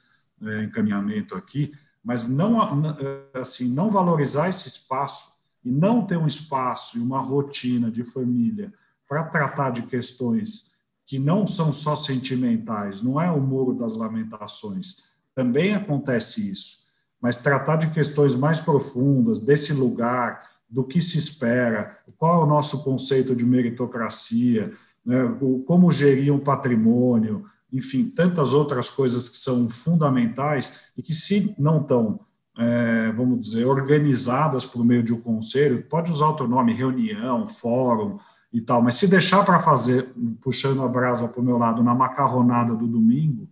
é, 0.43 0.65
encaminhamento 0.65 1.35
aqui, 1.35 1.73
mas 2.03 2.29
não, 2.29 2.97
assim, 3.35 3.75
não 3.75 3.91
valorizar 3.91 4.49
esse 4.49 4.69
espaço 4.69 5.37
e 5.63 5.71
não 5.71 6.07
ter 6.07 6.17
um 6.17 6.27
espaço 6.27 6.97
e 6.97 7.01
uma 7.01 7.21
rotina 7.21 7.91
de 7.91 8.03
família 8.05 8.73
para 9.09 9.25
tratar 9.25 9.71
de 9.71 9.83
questões 9.83 10.77
que 11.05 11.19
não 11.19 11.47
são 11.47 11.73
só 11.73 11.95
sentimentais, 11.95 13.03
não 13.03 13.21
é 13.21 13.31
o 13.31 13.41
muro 13.41 13.75
das 13.75 13.95
lamentações, 13.95 15.16
também 15.37 15.75
acontece 15.75 16.51
isso. 16.51 16.87
Mas 17.21 17.43
tratar 17.43 17.77
de 17.77 17.91
questões 17.91 18.35
mais 18.35 18.59
profundas, 18.59 19.39
desse 19.39 19.75
lugar, 19.75 20.43
do 20.69 20.83
que 20.83 21.01
se 21.01 21.19
espera, 21.19 21.99
qual 22.17 22.41
é 22.41 22.45
o 22.45 22.49
nosso 22.49 22.83
conceito 22.83 23.37
de 23.37 23.45
meritocracia, 23.45 24.73
né, 25.05 25.37
como 25.67 25.93
gerir 25.93 26.33
um 26.33 26.41
patrimônio, 26.41 27.45
enfim, 27.71 28.09
tantas 28.09 28.55
outras 28.55 28.89
coisas 28.89 29.29
que 29.29 29.37
são 29.37 29.69
fundamentais 29.69 30.89
e 30.97 31.03
que, 31.03 31.13
se 31.13 31.55
não 31.59 31.83
estão, 31.83 32.21
é, 32.59 33.13
vamos 33.13 33.41
dizer, 33.41 33.67
organizadas 33.67 34.65
por 34.65 34.85
meio 34.85 35.03
de 35.03 35.13
um 35.13 35.21
conselho, 35.21 35.85
pode 35.85 36.11
usar 36.11 36.29
outro 36.29 36.49
nome, 36.49 36.73
reunião, 36.73 37.47
fórum 37.47 38.19
e 38.53 38.61
tal, 38.61 38.81
mas 38.81 38.95
se 38.95 39.07
deixar 39.07 39.45
para 39.45 39.59
fazer, 39.59 40.15
puxando 40.41 40.83
a 40.83 40.89
brasa 40.89 41.29
para 41.29 41.41
o 41.41 41.45
meu 41.45 41.59
lado, 41.59 41.83
na 41.83 41.95
macarronada 41.95 42.75
do 42.75 42.87
domingo, 42.87 43.49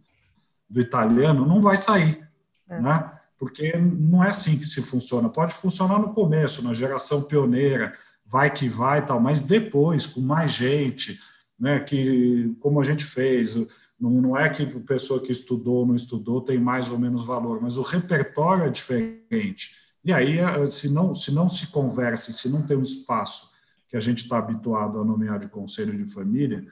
do 0.74 0.80
italiano, 0.80 1.46
não 1.46 1.60
vai 1.60 1.76
sair, 1.76 2.26
é. 2.68 2.80
né? 2.80 3.12
Porque 3.38 3.76
não 3.76 4.24
é 4.24 4.30
assim 4.30 4.58
que 4.58 4.64
se 4.64 4.82
funciona. 4.82 5.28
Pode 5.28 5.54
funcionar 5.54 6.00
no 6.00 6.12
começo, 6.12 6.64
na 6.64 6.72
geração 6.72 7.22
pioneira, 7.22 7.92
vai 8.26 8.52
que 8.52 8.68
vai 8.68 9.04
tal, 9.06 9.20
mas 9.20 9.42
depois, 9.42 10.06
com 10.06 10.20
mais 10.20 10.50
gente, 10.50 11.20
né, 11.58 11.78
que 11.78 12.56
como 12.58 12.80
a 12.80 12.84
gente 12.84 13.04
fez, 13.04 13.54
não, 14.00 14.10
não 14.10 14.36
é 14.36 14.48
que 14.50 14.62
a 14.64 14.80
pessoa 14.80 15.20
que 15.20 15.30
estudou 15.30 15.76
ou 15.76 15.86
não 15.86 15.94
estudou 15.94 16.40
tem 16.40 16.58
mais 16.58 16.90
ou 16.90 16.98
menos 16.98 17.24
valor, 17.24 17.60
mas 17.62 17.76
o 17.76 17.82
repertório 17.82 18.64
é 18.64 18.70
diferente. 18.70 19.76
E 20.04 20.12
aí, 20.12 20.40
eh, 20.40 20.66
se 20.66 20.92
não 20.92 21.14
se, 21.14 21.32
não 21.32 21.48
se 21.48 21.68
conversa, 21.68 22.32
se 22.32 22.50
não 22.50 22.66
tem 22.66 22.76
um 22.76 22.82
espaço 22.82 23.52
que 23.88 23.96
a 23.96 24.00
gente 24.00 24.22
está 24.22 24.38
habituado 24.38 24.98
a 24.98 25.04
nomear 25.04 25.38
de 25.38 25.48
conselho 25.48 25.96
de 25.96 26.12
família, 26.12 26.66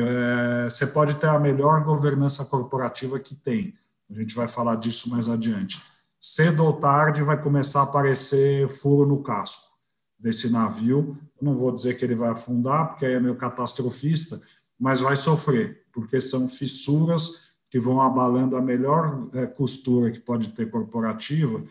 é, 0.00 0.64
você 0.64 0.86
pode 0.86 1.14
ter 1.14 1.28
a 1.28 1.38
melhor 1.38 1.84
governança 1.84 2.44
corporativa 2.44 3.18
que 3.20 3.34
tem. 3.34 3.74
A 4.10 4.14
gente 4.14 4.34
vai 4.34 4.48
falar 4.48 4.76
disso 4.76 5.10
mais 5.10 5.28
adiante. 5.28 5.82
Cedo 6.20 6.64
ou 6.64 6.74
tarde 6.74 7.22
vai 7.22 7.40
começar 7.40 7.80
a 7.80 7.84
aparecer 7.84 8.68
furo 8.68 9.06
no 9.06 9.22
casco 9.22 9.72
desse 10.18 10.50
navio. 10.50 11.18
Eu 11.40 11.44
não 11.44 11.56
vou 11.56 11.70
dizer 11.70 11.98
que 11.98 12.04
ele 12.04 12.14
vai 12.14 12.30
afundar, 12.30 12.88
porque 12.88 13.04
aí 13.04 13.12
é 13.12 13.20
meio 13.20 13.36
catastrofista, 13.36 14.40
mas 14.78 15.00
vai 15.00 15.16
sofrer, 15.16 15.84
porque 15.92 16.20
são 16.20 16.48
fissuras 16.48 17.52
que 17.70 17.78
vão 17.78 18.00
abalando 18.00 18.56
a 18.56 18.62
melhor 18.62 19.28
é, 19.32 19.46
costura 19.46 20.10
que 20.10 20.20
pode 20.20 20.48
ter 20.50 20.70
corporativa 20.70 21.62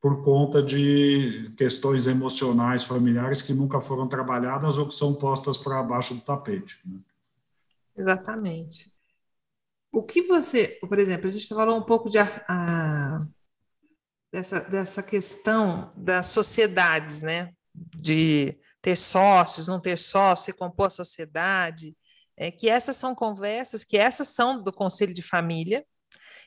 por 0.00 0.22
conta 0.22 0.62
de 0.62 1.52
questões 1.56 2.06
emocionais 2.06 2.84
familiares 2.84 3.42
que 3.42 3.52
nunca 3.52 3.80
foram 3.80 4.06
trabalhadas 4.06 4.78
ou 4.78 4.86
que 4.86 4.94
são 4.94 5.12
postas 5.14 5.58
para 5.58 5.82
baixo 5.82 6.14
do 6.14 6.20
tapete. 6.20 6.78
Né? 6.84 6.98
Exatamente. 7.98 8.92
O 9.90 10.02
que 10.02 10.22
você, 10.22 10.78
por 10.88 10.98
exemplo, 10.98 11.28
a 11.28 11.30
gente 11.30 11.48
falou 11.48 11.76
um 11.76 11.82
pouco 11.82 12.08
de 12.08 12.18
a, 12.18 13.18
dessa, 14.32 14.60
dessa 14.60 15.02
questão 15.02 15.90
das 15.96 16.26
sociedades, 16.26 17.22
né? 17.22 17.52
De 17.74 18.56
ter 18.80 18.96
sócios, 18.96 19.66
não 19.66 19.80
ter 19.80 19.98
sócio, 19.98 20.52
recompor 20.52 20.86
a 20.86 20.90
sociedade, 20.90 21.96
é, 22.36 22.50
que 22.50 22.68
essas 22.68 22.96
são 22.96 23.14
conversas, 23.14 23.84
que 23.84 23.98
essas 23.98 24.28
são 24.28 24.62
do 24.62 24.72
conselho 24.72 25.12
de 25.12 25.22
família, 25.22 25.84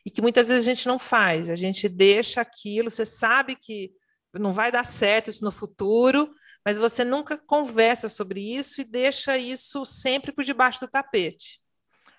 e 0.06 0.10
que 0.10 0.22
muitas 0.22 0.50
vezes 0.50 0.66
a 0.66 0.70
gente 0.70 0.88
não 0.88 0.98
faz, 0.98 1.50
a 1.50 1.56
gente 1.56 1.88
deixa 1.88 2.42
aquilo, 2.42 2.90
você 2.90 3.06
sabe 3.06 3.56
que 3.56 3.92
não 4.34 4.54
vai 4.54 4.72
dar 4.72 4.86
certo 4.86 5.30
isso 5.30 5.44
no 5.44 5.52
futuro, 5.52 6.34
mas 6.66 6.78
você 6.78 7.04
nunca 7.04 7.38
conversa 7.38 8.08
sobre 8.08 8.42
isso 8.42 8.82
e 8.82 8.84
deixa 8.84 9.38
isso 9.38 9.86
sempre 9.86 10.32
por 10.32 10.44
debaixo 10.44 10.82
do 10.82 10.92
tapete. 10.92 11.62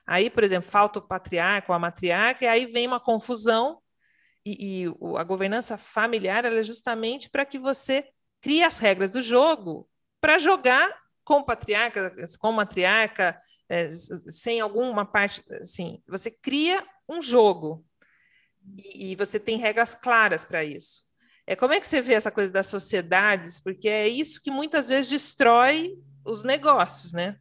Aí, 0.07 0.29
por 0.29 0.43
exemplo, 0.43 0.69
falta 0.71 0.99
o 0.99 1.07
patriarca 1.07 1.71
ou 1.71 1.77
a 1.77 1.79
matriarca, 1.79 2.45
e 2.45 2.49
aí 2.49 2.67
vem 2.67 2.87
uma 2.87 3.01
confusão, 3.01 3.81
e, 4.45 4.85
e 4.85 4.95
a 5.17 5.23
governança 5.23 5.79
familiar 5.79 6.45
é 6.45 6.63
justamente 6.63 7.31
para 7.31 7.47
que 7.47 7.59
você 7.59 8.09
crie 8.41 8.65
as 8.65 8.79
regras 8.79 9.13
do 9.13 9.23
jogo 9.23 9.89
para 10.21 10.39
jogar 10.39 10.93
com 11.25 11.39
o 11.39 11.45
patriarca, 11.45 12.13
com 12.41 12.49
a 12.49 12.53
matriarca, 12.53 13.41
é, 13.69 13.89
sem 13.89 14.61
alguma 14.61 15.07
parte, 15.07 15.43
assim, 15.61 16.03
você 16.07 16.31
cria 16.31 16.85
um 17.09 17.23
jogo 17.23 17.87
e, 18.77 19.13
e 19.13 19.17
você 19.17 19.39
tem 19.39 19.57
regras 19.57 19.95
claras 19.95 20.45
para 20.45 20.65
isso. 20.65 21.05
É 21.47 21.57
como 21.57 21.75
é 21.75 21.81
que 21.81 21.87
você 21.87 22.01
vê 22.01 22.15
essa 22.15 22.31
coisa 22.31 22.53
das 22.53 22.69
sociedades? 22.69 23.61
Porque 23.61 23.89
é 23.89 24.09
isso 24.09 24.41
que 24.41 24.51
muitas 24.51 24.89
vezes 24.89 25.11
destrói 25.11 25.99
os 26.25 26.43
negócios, 26.43 27.13
né? 27.13 27.37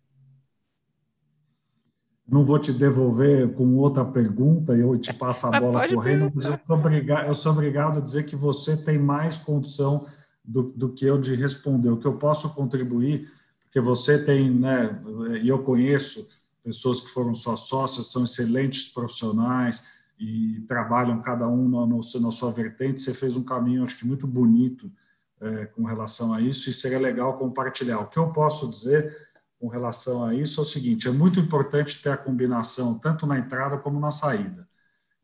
Não 2.28 2.44
vou 2.46 2.58
te 2.58 2.72
devolver 2.72 3.54
com 3.54 3.76
outra 3.76 4.06
pergunta, 4.06 4.74
eu 4.74 4.98
te 4.98 5.14
passo 5.14 5.48
a 5.48 5.52
bola 5.60 5.88
correndo, 5.88 6.32
mas 6.34 6.46
eu 6.46 6.60
sou, 6.66 6.78
obrigado, 6.78 7.28
eu 7.28 7.36
sou 7.36 7.52
obrigado 7.52 7.98
a 7.98 8.02
dizer 8.02 8.24
que 8.24 8.36
você 8.36 8.78
tem 8.78 8.98
mais 8.98 9.38
condição 9.38 10.08
do, 10.44 10.64
do 10.64 10.94
que 10.94 11.06
eu 11.06 11.20
de 11.20 11.36
responder. 11.36 11.90
O 11.90 11.98
que 11.98 12.08
eu 12.08 12.18
posso 12.18 12.56
contribuir, 12.56 13.30
porque 13.64 13.80
você 13.80 14.24
tem, 14.24 14.50
né, 14.50 15.00
e 15.42 15.50
eu 15.50 15.62
conheço 15.62 16.28
pessoas 16.64 17.02
que 17.02 17.10
foram 17.10 17.34
suas 17.34 17.62
sócias, 17.62 18.12
são 18.12 18.24
excelentes 18.24 18.88
profissionais, 18.88 20.01
e 20.22 20.62
trabalham 20.68 21.20
cada 21.20 21.48
um 21.48 21.68
no, 21.68 21.88
na 21.88 22.32
sua 22.32 22.52
vertente. 22.52 23.02
Você 23.02 23.12
fez 23.12 23.36
um 23.36 23.44
caminho, 23.44 23.84
acho 23.84 23.98
que 23.98 24.06
muito 24.06 24.28
bonito 24.28 24.92
é, 25.40 25.66
com 25.66 25.84
relação 25.84 26.32
a 26.32 26.40
isso, 26.40 26.70
e 26.70 26.74
seria 26.74 27.00
legal 27.00 27.40
compartilhar. 27.40 28.00
O 28.00 28.08
que 28.08 28.20
eu 28.20 28.32
posso 28.32 28.70
dizer 28.70 29.18
com 29.60 29.68
relação 29.68 30.24
a 30.24 30.36
isso 30.36 30.60
é 30.60 30.64
o 30.64 30.66
seguinte: 30.66 31.08
é 31.08 31.12
muito 31.12 31.40
importante 31.40 32.00
ter 32.04 32.12
a 32.12 32.18
combinação 32.18 33.00
tanto 33.00 33.26
na 33.26 33.40
entrada 33.40 33.80
como 33.80 34.00
na 34.00 34.12
saída. 34.12 34.70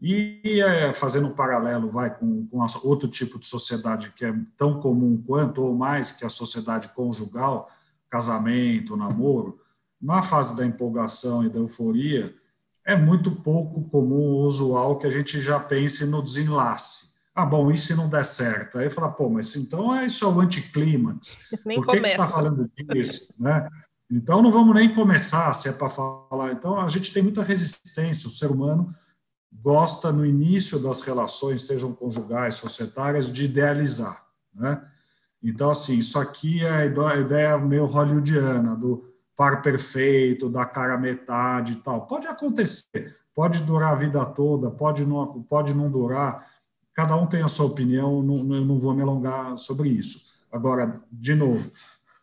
E 0.01 0.61
é, 0.61 0.91
fazendo 0.93 1.27
um 1.27 1.35
paralelo, 1.35 1.91
vai 1.91 2.15
com, 2.15 2.47
com 2.47 2.65
outro 2.83 3.07
tipo 3.07 3.37
de 3.37 3.45
sociedade 3.45 4.11
que 4.15 4.25
é 4.25 4.33
tão 4.57 4.79
comum 4.79 5.21
quanto 5.25 5.61
ou 5.61 5.75
mais 5.75 6.11
que 6.11 6.25
a 6.25 6.29
sociedade 6.29 6.89
conjugal, 6.95 7.69
casamento, 8.09 8.97
namoro, 8.97 9.59
na 10.01 10.23
fase 10.23 10.57
da 10.57 10.65
empolgação 10.65 11.45
e 11.45 11.49
da 11.49 11.59
euforia, 11.59 12.33
é 12.87 12.95
muito 12.95 13.29
pouco 13.29 13.83
comum, 13.89 14.45
usual, 14.45 14.97
que 14.97 15.05
a 15.05 15.09
gente 15.09 15.41
já 15.41 15.59
pense 15.59 16.05
no 16.05 16.23
desenlace. 16.23 17.17
Ah, 17.35 17.45
bom, 17.45 17.69
e 17.69 17.77
se 17.77 17.93
não 17.93 18.09
der 18.09 18.23
certo? 18.23 18.79
Aí 18.79 18.89
fala, 18.89 19.11
pô, 19.11 19.29
mas 19.29 19.53
então 19.57 19.93
é 19.93 20.05
isso 20.05 20.23
é 20.23 20.27
o 20.27 20.39
anticlímax. 20.39 21.49
Por 21.63 21.85
que, 21.85 21.99
que 21.99 22.07
você 22.07 22.11
está 22.13 22.27
falando 22.27 22.71
disso? 22.75 23.27
Né? 23.37 23.67
Então 24.09 24.41
não 24.41 24.49
vamos 24.49 24.73
nem 24.73 24.95
começar 24.95 25.51
se 25.51 25.67
é 25.67 25.73
para 25.73 25.89
falar. 25.89 26.53
Então 26.53 26.79
a 26.79 26.87
gente 26.87 27.13
tem 27.13 27.21
muita 27.21 27.43
resistência. 27.43 28.29
O 28.29 28.31
ser 28.31 28.49
humano 28.49 28.89
gosta 29.51 30.09
no 30.09 30.25
início 30.25 30.79
das 30.79 31.01
relações, 31.01 31.63
sejam 31.63 31.93
conjugais, 31.93 32.55
societárias, 32.55 33.29
de 33.29 33.43
idealizar. 33.43 34.25
Né? 34.55 34.81
Então, 35.43 35.69
assim, 35.69 35.99
isso 35.99 36.17
aqui 36.17 36.63
é 36.63 36.71
a 36.71 37.15
ideia 37.17 37.57
meio 37.57 37.85
hollywoodiana 37.85 38.77
do 38.77 39.03
par 39.37 39.61
perfeito, 39.61 40.49
da 40.49 40.65
cara 40.65 40.97
metade 40.97 41.73
e 41.73 41.75
tal. 41.77 42.07
Pode 42.07 42.27
acontecer, 42.27 43.15
pode 43.33 43.61
durar 43.63 43.93
a 43.93 43.95
vida 43.95 44.25
toda, 44.25 44.71
pode 44.71 45.05
não, 45.05 45.43
pode 45.43 45.73
não 45.73 45.89
durar. 45.89 46.45
Cada 46.93 47.15
um 47.15 47.27
tem 47.27 47.43
a 47.43 47.47
sua 47.47 47.67
opinião, 47.67 48.23
não, 48.23 48.55
eu 48.55 48.65
não 48.65 48.79
vou 48.79 48.93
me 48.93 49.03
alongar 49.03 49.57
sobre 49.57 49.89
isso. 49.89 50.35
Agora, 50.51 51.01
de 51.11 51.35
novo, 51.35 51.69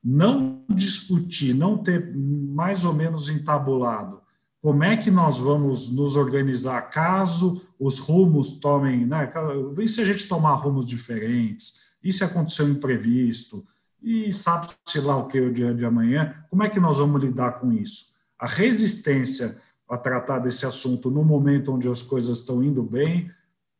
não 0.02 0.64
discutir, 0.68 1.54
não 1.54 1.78
ter 1.78 2.12
mais 2.14 2.84
ou 2.84 2.92
menos 2.92 3.28
entabulado 3.28 4.24
como 4.64 4.82
é 4.82 4.96
que 4.96 5.10
nós 5.10 5.38
vamos 5.38 5.92
nos 5.92 6.16
organizar 6.16 6.80
caso 6.88 7.60
os 7.78 7.98
rumos 7.98 8.58
tomem, 8.60 9.04
né? 9.04 9.30
E 9.78 9.86
se 9.86 10.00
a 10.00 10.06
gente 10.06 10.26
tomar 10.26 10.54
rumos 10.54 10.86
diferentes? 10.86 11.96
E 12.02 12.10
se 12.10 12.24
acontecer 12.24 12.62
um 12.62 12.70
imprevisto? 12.70 13.62
E 14.04 14.34
sabe-se 14.34 15.00
lá 15.00 15.16
o 15.16 15.26
que 15.26 15.40
o 15.40 15.52
dia 15.52 15.72
de 15.72 15.86
amanhã. 15.86 16.34
Como 16.50 16.62
é 16.62 16.68
que 16.68 16.78
nós 16.78 16.98
vamos 16.98 17.22
lidar 17.22 17.52
com 17.52 17.72
isso? 17.72 18.12
A 18.38 18.46
resistência 18.46 19.56
a 19.88 19.96
tratar 19.96 20.40
desse 20.40 20.66
assunto 20.66 21.10
no 21.10 21.24
momento 21.24 21.72
onde 21.72 21.88
as 21.88 22.02
coisas 22.02 22.38
estão 22.38 22.62
indo 22.62 22.82
bem, 22.82 23.30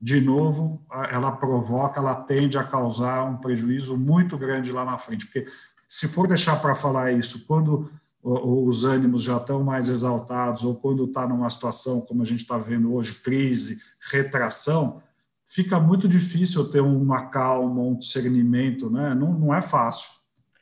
de 0.01 0.21
novo, 0.21 0.83
ela 1.11 1.33
provoca, 1.33 2.01
ela 2.01 2.15
tende 2.15 2.57
a 2.57 2.65
causar 2.65 3.25
um 3.25 3.37
prejuízo 3.37 3.97
muito 3.97 4.39
grande 4.39 4.73
lá 4.73 4.85
na 4.85 4.97
frente, 4.97 5.27
porque 5.27 5.47
se 5.87 6.09
for 6.09 6.27
deixar 6.27 6.57
para 6.57 6.75
falar 6.75 7.13
isso 7.13 7.47
quando 7.47 7.91
os 8.23 8.87
ânimos 8.87 9.23
já 9.23 9.37
estão 9.37 9.63
mais 9.63 9.91
exaltados 9.91 10.65
ou 10.65 10.77
quando 10.77 11.05
está 11.05 11.29
numa 11.29 11.51
situação 11.51 12.01
como 12.01 12.23
a 12.23 12.25
gente 12.25 12.41
está 12.41 12.57
vendo 12.57 12.95
hoje, 12.95 13.15
crise, 13.15 13.81
retração, 14.11 15.03
fica 15.55 15.79
muito 15.79 16.09
difícil 16.09 16.69
ter 16.69 16.81
uma 16.81 17.27
calma, 17.27 17.81
um 17.81 17.97
discernimento, 17.97 18.91
né? 18.91 19.15
Não, 19.15 19.33
não 19.33 19.55
é 19.55 19.63
fácil. 19.63 20.11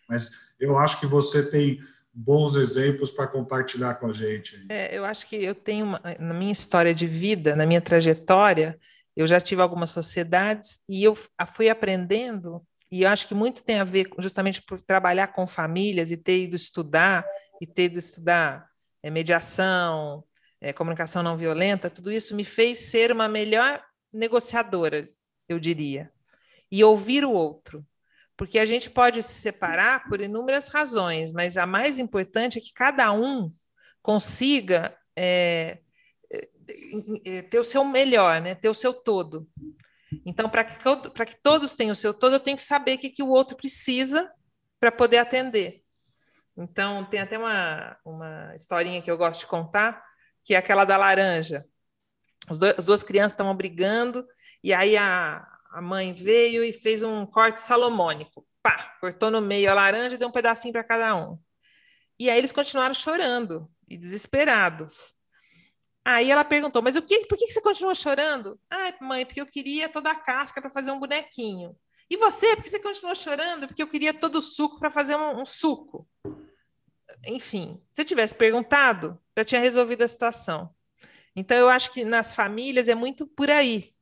Mas 0.06 0.52
eu 0.60 0.76
acho 0.76 1.00
que 1.00 1.06
você 1.06 1.42
tem 1.48 1.80
bons 2.12 2.56
exemplos 2.56 3.10
para 3.10 3.26
compartilhar 3.26 3.94
com 3.94 4.08
a 4.08 4.12
gente. 4.12 4.66
É, 4.68 4.94
eu 4.96 5.02
acho 5.06 5.26
que 5.26 5.36
eu 5.36 5.54
tenho, 5.54 5.86
uma, 5.86 6.02
na 6.20 6.34
minha 6.34 6.52
história 6.52 6.92
de 6.92 7.06
vida, 7.06 7.56
na 7.56 7.64
minha 7.64 7.80
trajetória, 7.80 8.78
eu 9.16 9.26
já 9.26 9.40
tive 9.40 9.62
algumas 9.62 9.88
sociedades 9.88 10.80
e 10.86 11.02
eu 11.02 11.16
fui 11.48 11.70
aprendendo, 11.70 12.62
e 12.90 13.04
eu 13.04 13.08
acho 13.08 13.26
que 13.26 13.34
muito 13.34 13.64
tem 13.64 13.80
a 13.80 13.84
ver 13.84 14.10
justamente 14.18 14.60
por 14.60 14.78
trabalhar 14.78 15.28
com 15.28 15.46
famílias 15.46 16.10
e 16.10 16.18
ter 16.18 16.44
ido 16.44 16.54
estudar, 16.54 17.24
e 17.62 17.66
ter 17.66 17.84
ido 17.84 17.98
estudar 17.98 18.66
é, 19.02 19.08
mediação, 19.08 20.22
é, 20.60 20.70
comunicação 20.70 21.22
não 21.22 21.34
violenta, 21.34 21.88
tudo 21.88 22.12
isso 22.12 22.36
me 22.36 22.44
fez 22.44 22.90
ser 22.90 23.10
uma 23.10 23.26
melhor 23.26 23.82
negociadora, 24.12 25.08
eu 25.48 25.58
diria, 25.58 26.12
e 26.70 26.82
ouvir 26.84 27.24
o 27.24 27.32
outro. 27.32 27.86
Porque 28.36 28.58
a 28.58 28.64
gente 28.64 28.90
pode 28.90 29.22
se 29.22 29.34
separar 29.34 30.08
por 30.08 30.20
inúmeras 30.20 30.68
razões, 30.68 31.32
mas 31.32 31.56
a 31.56 31.66
mais 31.66 31.98
importante 31.98 32.58
é 32.58 32.60
que 32.60 32.72
cada 32.72 33.12
um 33.12 33.52
consiga 34.00 34.96
é, 35.14 35.78
é, 36.30 36.48
é 37.24 37.42
ter 37.42 37.58
o 37.58 37.64
seu 37.64 37.84
melhor, 37.84 38.40
né? 38.40 38.54
ter 38.54 38.68
o 38.68 38.74
seu 38.74 38.92
todo. 38.92 39.48
Então, 40.26 40.48
para 40.48 40.64
que, 40.64 40.76
que 40.78 41.42
todos 41.42 41.72
tenham 41.72 41.92
o 41.92 41.96
seu 41.96 42.12
todo, 42.12 42.34
eu 42.34 42.40
tenho 42.40 42.56
que 42.56 42.64
saber 42.64 42.96
o 42.96 42.98
que, 42.98 43.10
que 43.10 43.22
o 43.22 43.28
outro 43.28 43.56
precisa 43.56 44.30
para 44.78 44.92
poder 44.92 45.18
atender. 45.18 45.82
Então, 46.56 47.04
tem 47.04 47.20
até 47.20 47.38
uma, 47.38 47.96
uma 48.04 48.54
historinha 48.54 49.00
que 49.00 49.10
eu 49.10 49.16
gosto 49.16 49.40
de 49.40 49.46
contar, 49.46 50.04
que 50.44 50.54
é 50.54 50.58
aquela 50.58 50.84
da 50.84 50.96
laranja. 50.96 51.64
As 52.48 52.86
duas 52.86 53.02
crianças 53.02 53.32
estavam 53.32 53.56
brigando, 53.56 54.26
e 54.62 54.72
aí 54.72 54.96
a, 54.96 55.46
a 55.70 55.80
mãe 55.80 56.12
veio 56.12 56.64
e 56.64 56.72
fez 56.72 57.02
um 57.02 57.24
corte 57.24 57.60
salomônico. 57.60 58.46
Pá, 58.62 58.96
cortou 59.00 59.30
no 59.30 59.40
meio 59.40 59.70
a 59.70 59.74
laranja 59.74 60.14
e 60.14 60.18
deu 60.18 60.28
um 60.28 60.32
pedacinho 60.32 60.72
para 60.72 60.84
cada 60.84 61.16
um. 61.16 61.38
E 62.18 62.30
aí 62.30 62.38
eles 62.38 62.52
continuaram 62.52 62.94
chorando 62.94 63.68
e 63.88 63.96
desesperados. 63.96 65.14
Aí 66.04 66.30
ela 66.30 66.44
perguntou: 66.44 66.82
Mas 66.82 66.96
o 66.96 67.02
que, 67.02 67.26
por 67.26 67.38
que 67.38 67.48
você 67.48 67.60
continua 67.60 67.94
chorando? 67.94 68.58
Ah, 68.70 68.94
mãe, 69.00 69.24
porque 69.24 69.40
eu 69.40 69.46
queria 69.46 69.88
toda 69.88 70.10
a 70.10 70.14
casca 70.14 70.60
para 70.60 70.70
fazer 70.70 70.90
um 70.90 70.98
bonequinho. 70.98 71.76
E 72.10 72.16
você, 72.16 72.54
por 72.56 72.62
que 72.62 72.70
você 72.70 72.78
continuou 72.78 73.14
chorando? 73.14 73.66
Porque 73.66 73.82
eu 73.82 73.88
queria 73.88 74.12
todo 74.12 74.36
o 74.36 74.42
suco 74.42 74.78
para 74.78 74.90
fazer 74.90 75.16
um, 75.16 75.40
um, 75.40 75.46
suco. 75.46 76.06
Enfim, 77.26 77.80
se 77.90 78.02
eu 78.02 78.04
tivesse 78.04 78.34
perguntado, 78.34 79.18
já 79.36 79.44
tinha 79.44 79.60
resolvido 79.60 80.02
a 80.02 80.08
situação. 80.08 80.74
Então, 81.34 81.56
eu 81.56 81.68
acho 81.68 81.92
que 81.92 82.04
nas 82.04 82.34
famílias 82.34 82.88
é 82.88 82.94
muito 82.94 83.26
por 83.26 83.50
aí. 83.50 83.92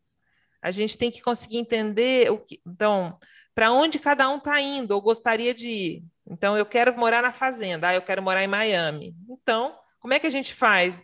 A 0.63 0.71
gente 0.71 0.99
tem 0.99 1.11
que 1.11 1.23
conseguir 1.23 1.59
entender 1.59 2.31
o 2.31 2.39
que. 2.39 2.61
Então, 2.67 3.19
para 3.55 3.73
onde 3.73 3.99
cada 3.99 4.29
um 4.29 4.39
está 4.39 4.61
indo 4.61 4.93
ou 4.93 5.01
gostaria 5.01 5.55
de 5.55 5.69
ir. 5.69 6.05
Então, 6.27 6.57
eu 6.57 6.67
quero 6.67 6.97
morar 6.97 7.23
na 7.23 7.33
fazenda, 7.33 7.89
ah, 7.89 7.95
eu 7.95 8.03
quero 8.03 8.23
morar 8.23 8.43
em 8.43 8.49
Miami. 8.49 9.15
Então, 9.29 9.77
como 9.99 10.15
é 10.15 10.19
que 10.19 10.27
a 10.27 10.31
gente 10.31 10.55
faz 10.55 11.03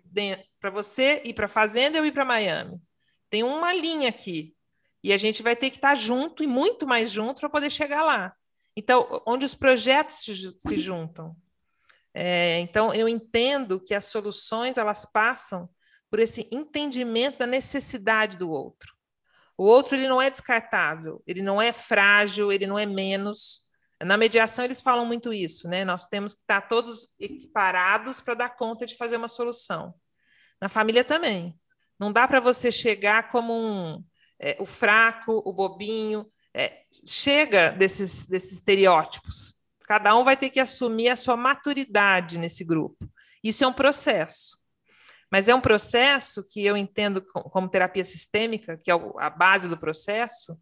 para 0.61 0.71
você 0.71 1.21
ir 1.25 1.35
para 1.35 1.47
a 1.47 1.49
fazenda 1.49 1.97
e 1.97 2.01
eu 2.01 2.07
ir 2.07 2.13
para 2.13 2.25
Miami? 2.25 2.81
Tem 3.29 3.43
uma 3.43 3.73
linha 3.75 4.09
aqui. 4.09 4.55
E 5.03 5.13
a 5.13 5.17
gente 5.17 5.43
vai 5.43 5.55
ter 5.55 5.71
que 5.71 5.77
estar 5.77 5.91
tá 5.91 5.95
junto 5.95 6.43
e 6.43 6.47
muito 6.47 6.87
mais 6.87 7.11
junto 7.11 7.41
para 7.41 7.49
poder 7.49 7.71
chegar 7.71 8.03
lá. 8.03 8.35
Então, 8.77 9.23
onde 9.27 9.45
os 9.45 9.55
projetos 9.55 10.17
se, 10.17 10.79
juntam. 10.79 11.35
É, 12.13 12.59
então, 12.61 12.93
eu 12.93 13.09
entendo 13.09 13.81
que 13.81 13.95
as 13.95 14.07
soluções 14.07 14.79
elas 14.79 15.07
passam 15.07 15.69
por 16.17 16.21
esse 16.23 16.49
entendimento 16.51 17.41
da 17.41 17.47
necessidade 17.47 18.39
do 18.39 18.51
outro. 18.51 18.95
O 19.55 19.67
outro 19.67 19.95
ele 19.95 20.09
não 20.09 20.23
é 20.23 20.31
descartável, 20.31 21.23
ele 21.27 21.43
não 21.43 21.61
é 21.61 21.75
frágil, 21.75 22.51
ele 22.51 22.67
não 22.67 22.79
é 22.79 22.87
menos. 22.87 23.69
Na 24.03 24.17
mediação 24.17 24.65
eles 24.65 24.81
falam 24.81 25.05
muito 25.05 25.31
isso, 25.31 25.69
né? 25.69 25.85
Nós 25.85 26.07
temos 26.07 26.33
que 26.33 26.41
estar 26.41 26.63
todos 26.63 27.07
equiparados 27.21 28.19
para 28.19 28.33
dar 28.33 28.57
conta 28.57 28.87
de 28.87 28.97
fazer 28.97 29.19
uma 29.19 29.29
solução. 29.29 29.95
Na 30.59 30.71
família 30.71 31.05
também. 31.05 31.55
Não 32.01 32.11
dá 32.11 32.27
para 32.27 32.41
você 32.41 32.73
chegar 32.73 33.31
como 33.31 33.53
um, 33.53 34.03
é, 34.41 34.57
o 34.59 34.65
fraco, 34.65 35.43
o 35.45 35.53
bobinho. 35.53 36.25
É, 36.55 36.81
chega 37.07 37.73
desses, 37.73 38.27
desses 38.27 38.53
estereótipos. 38.53 39.55
Cada 39.83 40.17
um 40.17 40.25
vai 40.25 40.35
ter 40.35 40.49
que 40.49 40.61
assumir 40.61 41.11
a 41.11 41.17
sua 41.17 41.37
maturidade 41.37 42.39
nesse 42.39 42.65
grupo. 42.65 43.07
Isso 43.45 43.65
é 43.65 43.67
um 43.67 43.73
processo. 43.75 44.56
Mas 45.31 45.49
é 45.49 45.55
um 45.55 45.61
processo 45.61 46.45
que 46.45 46.65
eu 46.65 46.77
entendo 46.77 47.21
como 47.23 47.69
terapia 47.69 48.05
sistêmica, 48.05 48.77
que 48.77 48.91
é 48.91 48.95
a 49.19 49.31
base 49.31 49.69
do 49.69 49.77
processo, 49.77 50.57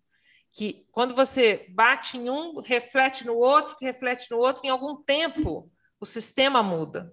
que 0.50 0.86
quando 0.90 1.14
você 1.14 1.66
bate 1.70 2.16
em 2.16 2.30
um, 2.30 2.60
reflete 2.60 3.26
no 3.26 3.36
outro, 3.36 3.76
que 3.76 3.84
reflete 3.84 4.30
no 4.30 4.38
outro, 4.38 4.64
em 4.64 4.70
algum 4.70 5.02
tempo 5.02 5.70
o 6.00 6.06
sistema 6.06 6.62
muda. 6.62 7.12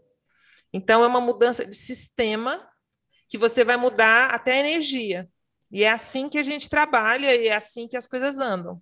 Então 0.72 1.04
é 1.04 1.08
uma 1.08 1.20
mudança 1.20 1.66
de 1.66 1.76
sistema 1.76 2.68
que 3.28 3.38
você 3.38 3.64
vai 3.64 3.78
mudar 3.78 4.34
até 4.34 4.54
a 4.54 4.60
energia. 4.60 5.30
E 5.72 5.84
é 5.84 5.92
assim 5.92 6.30
que 6.30 6.38
a 6.38 6.44
gente 6.44 6.70
trabalha 6.70 7.34
e 7.34 7.48
é 7.48 7.56
assim 7.56 7.88
que 7.88 7.98
as 7.98 8.06
coisas 8.06 8.40
andam. 8.40 8.82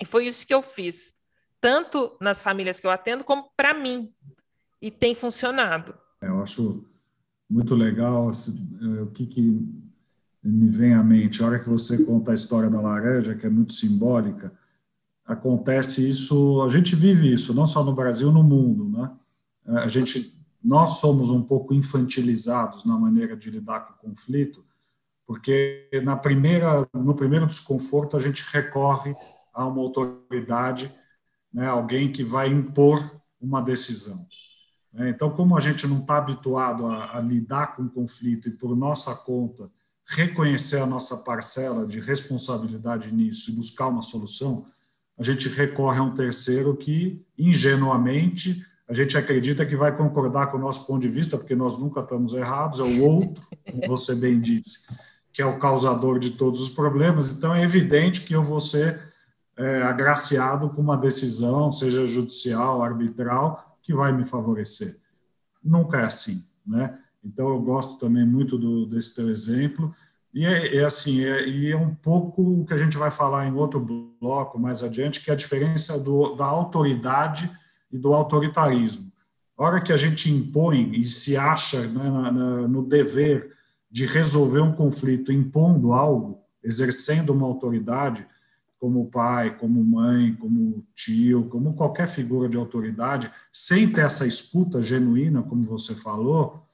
E 0.00 0.04
foi 0.04 0.26
isso 0.26 0.46
que 0.46 0.54
eu 0.54 0.62
fiz, 0.62 1.14
tanto 1.60 2.16
nas 2.20 2.42
famílias 2.42 2.78
que 2.78 2.86
eu 2.86 2.90
atendo, 2.90 3.24
como 3.24 3.50
para 3.56 3.74
mim. 3.74 4.14
E 4.80 4.90
tem 4.90 5.14
funcionado. 5.14 5.98
É, 6.20 6.28
eu 6.28 6.42
acho 6.42 6.84
muito 7.52 7.74
legal 7.74 8.30
é, 8.30 9.02
o 9.02 9.06
que, 9.08 9.26
que 9.26 9.42
me 10.42 10.68
vem 10.68 10.94
à 10.94 11.02
mente. 11.02 11.42
A 11.42 11.46
hora 11.46 11.60
que 11.60 11.68
você 11.68 12.04
conta 12.04 12.30
a 12.30 12.34
história 12.34 12.70
da 12.70 12.80
laranja, 12.80 13.34
que 13.34 13.46
é 13.46 13.50
muito 13.50 13.74
simbólica, 13.74 14.52
acontece 15.24 16.08
isso, 16.08 16.62
a 16.62 16.68
gente 16.68 16.96
vive 16.96 17.32
isso, 17.32 17.54
não 17.54 17.66
só 17.66 17.84
no 17.84 17.94
Brasil, 17.94 18.32
no 18.32 18.42
mundo, 18.42 18.88
né? 18.88 19.10
A 19.82 19.86
gente 19.86 20.36
nós 20.62 21.00
somos 21.00 21.30
um 21.30 21.42
pouco 21.42 21.74
infantilizados 21.74 22.84
na 22.84 22.96
maneira 22.96 23.36
de 23.36 23.50
lidar 23.50 23.80
com 23.80 23.92
o 23.92 24.10
conflito, 24.10 24.64
porque 25.26 25.88
na 26.04 26.16
primeira, 26.16 26.88
no 26.94 27.14
primeiro 27.14 27.46
desconforto 27.46 28.16
a 28.16 28.20
gente 28.20 28.44
recorre 28.52 29.14
a 29.52 29.66
uma 29.66 29.82
autoridade, 29.82 30.94
né, 31.52 31.66
alguém 31.66 32.12
que 32.12 32.22
vai 32.22 32.48
impor 32.48 32.98
uma 33.40 33.60
decisão. 33.60 34.24
Né. 34.92 35.10
Então, 35.10 35.30
como 35.30 35.56
a 35.56 35.60
gente 35.60 35.86
não 35.86 36.00
está 36.00 36.18
habituado 36.18 36.86
a, 36.86 37.16
a 37.16 37.20
lidar 37.20 37.76
com 37.76 37.88
conflito 37.88 38.48
e 38.48 38.52
por 38.52 38.76
nossa 38.76 39.14
conta 39.14 39.70
reconhecer 40.04 40.78
a 40.78 40.86
nossa 40.86 41.18
parcela 41.18 41.86
de 41.86 42.00
responsabilidade 42.00 43.12
nisso 43.12 43.50
e 43.50 43.54
buscar 43.54 43.88
uma 43.88 44.02
solução, 44.02 44.64
a 45.18 45.22
gente 45.22 45.48
recorre 45.48 45.98
a 45.98 46.02
um 46.02 46.14
terceiro 46.14 46.76
que 46.76 47.24
ingenuamente 47.38 48.64
a 48.88 48.94
gente 48.94 49.16
acredita 49.16 49.64
que 49.64 49.76
vai 49.76 49.96
concordar 49.96 50.48
com 50.48 50.58
o 50.58 50.60
nosso 50.60 50.86
ponto 50.86 51.00
de 51.00 51.08
vista, 51.08 51.38
porque 51.38 51.54
nós 51.54 51.78
nunca 51.78 52.00
estamos 52.00 52.34
errados, 52.34 52.80
é 52.80 52.82
o 52.82 53.02
outro, 53.02 53.42
como 53.70 53.86
você 53.86 54.14
bem 54.14 54.40
disse, 54.40 54.86
que 55.32 55.40
é 55.40 55.46
o 55.46 55.58
causador 55.58 56.18
de 56.18 56.30
todos 56.32 56.60
os 56.60 56.68
problemas. 56.68 57.32
Então, 57.32 57.54
é 57.54 57.62
evidente 57.62 58.22
que 58.22 58.34
eu 58.34 58.42
vou 58.42 58.60
ser 58.60 59.00
é, 59.56 59.82
agraciado 59.82 60.68
com 60.70 60.82
uma 60.82 60.96
decisão, 60.96 61.70
seja 61.72 62.06
judicial, 62.06 62.82
arbitral, 62.82 63.71
que 63.82 63.92
vai 63.92 64.12
me 64.12 64.24
favorecer. 64.24 64.96
Nunca 65.62 65.98
é 65.98 66.04
assim, 66.04 66.46
né? 66.66 66.98
Então, 67.24 67.48
eu 67.48 67.60
gosto 67.60 67.98
também 67.98 68.26
muito 68.26 68.58
do, 68.58 68.86
desse 68.86 69.14
teu 69.14 69.28
exemplo. 69.28 69.92
E 70.34 70.46
é, 70.46 70.76
é 70.76 70.84
assim, 70.84 71.24
é, 71.24 71.46
e 71.46 71.70
é 71.70 71.76
um 71.76 71.94
pouco 71.94 72.42
o 72.42 72.64
que 72.64 72.72
a 72.72 72.76
gente 72.76 72.96
vai 72.96 73.10
falar 73.10 73.46
em 73.46 73.54
outro 73.54 73.78
bloco 74.20 74.58
mais 74.58 74.82
adiante, 74.82 75.22
que 75.22 75.30
é 75.30 75.34
a 75.34 75.36
diferença 75.36 75.98
do, 75.98 76.34
da 76.34 76.46
autoridade 76.46 77.50
e 77.90 77.98
do 77.98 78.14
autoritarismo. 78.14 79.12
A 79.58 79.64
hora 79.64 79.80
que 79.80 79.92
a 79.92 79.96
gente 79.96 80.30
impõe 80.30 80.98
e 80.98 81.04
se 81.04 81.36
acha 81.36 81.86
né, 81.86 82.10
na, 82.10 82.32
na, 82.32 82.68
no 82.68 82.82
dever 82.82 83.52
de 83.90 84.06
resolver 84.06 84.60
um 84.60 84.72
conflito 84.72 85.30
impondo 85.30 85.92
algo, 85.92 86.40
exercendo 86.64 87.30
uma 87.30 87.46
autoridade, 87.46 88.26
como 88.82 89.08
pai, 89.08 89.56
como 89.58 89.84
mãe, 89.84 90.34
como 90.34 90.84
tio, 90.92 91.48
como 91.48 91.72
qualquer 91.72 92.08
figura 92.08 92.48
de 92.48 92.56
autoridade, 92.56 93.30
sem 93.52 93.88
ter 93.88 94.04
essa 94.04 94.26
escuta 94.26 94.82
genuína, 94.82 95.40
como 95.40 95.64
você 95.64 95.94
falou, 95.94 96.66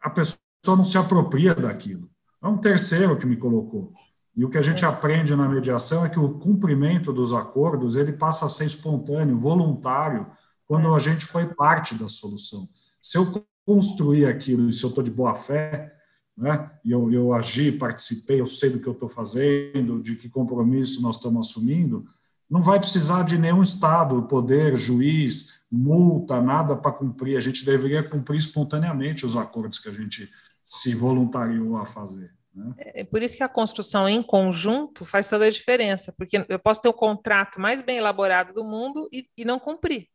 a 0.00 0.08
pessoa 0.08 0.38
não 0.64 0.86
se 0.86 0.96
apropria 0.96 1.54
daquilo. 1.54 2.08
É 2.42 2.48
um 2.48 2.56
terceiro 2.56 3.18
que 3.18 3.26
me 3.26 3.36
colocou. 3.36 3.92
E 4.34 4.42
o 4.42 4.48
que 4.48 4.56
a 4.56 4.62
gente 4.62 4.86
aprende 4.86 5.36
na 5.36 5.46
mediação 5.46 6.06
é 6.06 6.08
que 6.08 6.18
o 6.18 6.38
cumprimento 6.38 7.12
dos 7.12 7.34
acordos 7.34 7.94
ele 7.94 8.14
passa 8.14 8.46
a 8.46 8.48
ser 8.48 8.64
espontâneo, 8.64 9.36
voluntário, 9.36 10.26
quando 10.64 10.94
a 10.94 10.98
gente 10.98 11.26
foi 11.26 11.44
parte 11.44 11.94
da 11.94 12.08
solução. 12.08 12.66
Se 13.02 13.18
eu 13.18 13.44
construir 13.66 14.24
aquilo 14.24 14.66
e 14.66 14.72
se 14.72 14.82
eu 14.82 14.88
estou 14.88 15.04
de 15.04 15.10
boa 15.10 15.34
fé, 15.34 15.94
né, 16.38 16.70
e 16.84 16.92
eu, 16.92 17.12
eu 17.12 17.34
agi, 17.34 17.72
participei, 17.72 18.40
eu 18.40 18.46
sei 18.46 18.70
do 18.70 18.78
que 18.78 18.86
eu 18.86 18.92
estou 18.92 19.08
fazendo, 19.08 20.00
de 20.00 20.14
que 20.14 20.28
compromisso 20.28 21.02
nós 21.02 21.16
estamos 21.16 21.48
assumindo, 21.48 22.06
não 22.48 22.62
vai 22.62 22.78
precisar 22.78 23.24
de 23.24 23.36
nenhum 23.36 23.60
Estado, 23.60 24.22
poder, 24.22 24.76
juiz, 24.76 25.64
multa, 25.70 26.40
nada 26.40 26.76
para 26.76 26.92
cumprir. 26.92 27.36
A 27.36 27.40
gente 27.40 27.64
deveria 27.64 28.02
cumprir 28.02 28.38
espontaneamente 28.38 29.26
os 29.26 29.36
acordos 29.36 29.78
que 29.78 29.88
a 29.88 29.92
gente 29.92 30.30
se 30.64 30.94
voluntariou 30.94 31.76
a 31.76 31.84
fazer. 31.84 32.32
Né? 32.54 32.72
É 32.78 33.04
por 33.04 33.22
isso 33.22 33.36
que 33.36 33.42
a 33.42 33.48
construção 33.48 34.08
em 34.08 34.22
conjunto 34.22 35.04
faz 35.04 35.28
toda 35.28 35.44
a 35.44 35.50
diferença, 35.50 36.14
porque 36.16 36.44
eu 36.48 36.58
posso 36.58 36.80
ter 36.80 36.88
o 36.88 36.94
contrato 36.94 37.60
mais 37.60 37.82
bem 37.82 37.98
elaborado 37.98 38.54
do 38.54 38.64
mundo 38.64 39.08
e, 39.12 39.28
e 39.36 39.44
não 39.44 39.58
cumprir, 39.58 40.06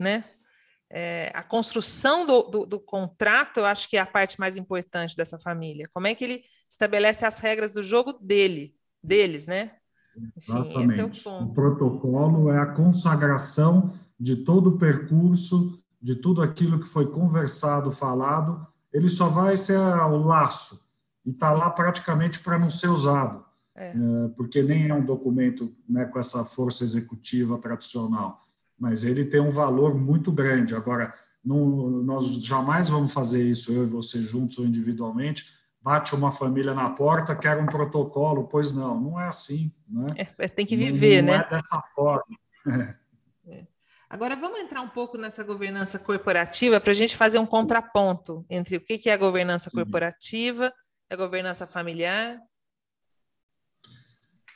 né? 0.00 0.24
É, 0.90 1.32
a 1.34 1.42
construção 1.42 2.26
do, 2.26 2.42
do, 2.44 2.66
do, 2.66 2.80
contrato, 2.80 3.58
eu 3.58 3.66
acho 3.66 3.88
que 3.88 3.96
é 3.96 4.00
a 4.00 4.06
parte 4.06 4.38
mais 4.38 4.56
importante 4.56 5.16
dessa 5.16 5.38
família. 5.38 5.88
Como 5.92 6.06
é 6.06 6.14
que 6.14 6.24
ele 6.24 6.44
estabelece 6.68 7.26
as 7.26 7.38
regras 7.38 7.72
do 7.72 7.82
jogo 7.82 8.12
dele, 8.20 8.74
deles, 9.02 9.46
né? 9.46 9.72
Enfim, 10.36 10.82
esse 10.82 11.00
é 11.00 11.04
o 11.04 11.10
ponto. 11.10 11.44
O 11.44 11.54
protocolo 11.54 12.50
é 12.50 12.58
a 12.58 12.66
consagração 12.66 13.92
de 14.18 14.36
todo 14.36 14.70
o 14.70 14.78
percurso, 14.78 15.82
de 16.00 16.14
tudo 16.14 16.40
aquilo 16.40 16.80
que 16.80 16.88
foi 16.88 17.10
conversado, 17.10 17.90
falado. 17.90 18.66
Ele 18.92 19.08
só 19.08 19.28
vai 19.28 19.56
ser 19.56 19.78
o 19.78 20.24
laço 20.24 20.86
e 21.24 21.30
está 21.30 21.50
lá 21.50 21.68
praticamente 21.68 22.40
para 22.40 22.58
não 22.58 22.70
ser 22.70 22.88
usado, 22.88 23.44
é. 23.74 23.90
É, 23.90 24.28
porque 24.36 24.62
nem 24.62 24.88
é 24.88 24.94
um 24.94 25.04
documento 25.04 25.74
né, 25.88 26.06
com 26.06 26.18
essa 26.18 26.44
força 26.44 26.84
executiva 26.84 27.58
tradicional, 27.58 28.40
mas 28.78 29.04
ele 29.04 29.24
tem 29.24 29.40
um 29.40 29.50
valor 29.50 29.94
muito 29.94 30.30
grande. 30.30 30.74
Agora, 30.74 31.12
não, 31.44 31.66
nós 32.02 32.26
jamais 32.44 32.88
vamos 32.88 33.12
fazer 33.12 33.42
isso, 33.42 33.72
eu 33.72 33.84
e 33.84 33.86
você 33.86 34.22
juntos 34.22 34.58
ou 34.58 34.66
individualmente, 34.66 35.44
bate 35.80 36.14
uma 36.14 36.32
família 36.32 36.74
na 36.74 36.90
porta, 36.90 37.36
quer 37.36 37.56
um 37.58 37.66
protocolo, 37.66 38.48
pois 38.48 38.72
não, 38.72 39.00
não 39.00 39.20
é 39.20 39.28
assim. 39.28 39.72
Né? 39.88 40.14
É, 40.16 40.44
é 40.44 40.48
tem 40.48 40.66
que 40.66 40.76
viver, 40.76 41.22
não, 41.22 41.32
não 41.32 41.38
né? 41.38 41.46
Não 41.48 41.56
é 41.56 41.60
dessa 41.60 41.80
forma. 41.94 42.36
É. 43.48 43.64
Agora, 44.10 44.34
vamos 44.34 44.58
entrar 44.58 44.80
um 44.80 44.88
pouco 44.88 45.16
nessa 45.16 45.44
governança 45.44 45.98
corporativa 45.98 46.80
para 46.80 46.90
a 46.90 46.94
gente 46.94 47.16
fazer 47.16 47.38
um 47.38 47.46
contraponto 47.46 48.44
entre 48.50 48.76
o 48.76 48.80
que 48.80 49.08
é 49.08 49.12
a 49.12 49.16
governança 49.16 49.70
corporativa 49.70 50.72
da 51.08 51.16
governança 51.16 51.66
familiar? 51.66 52.40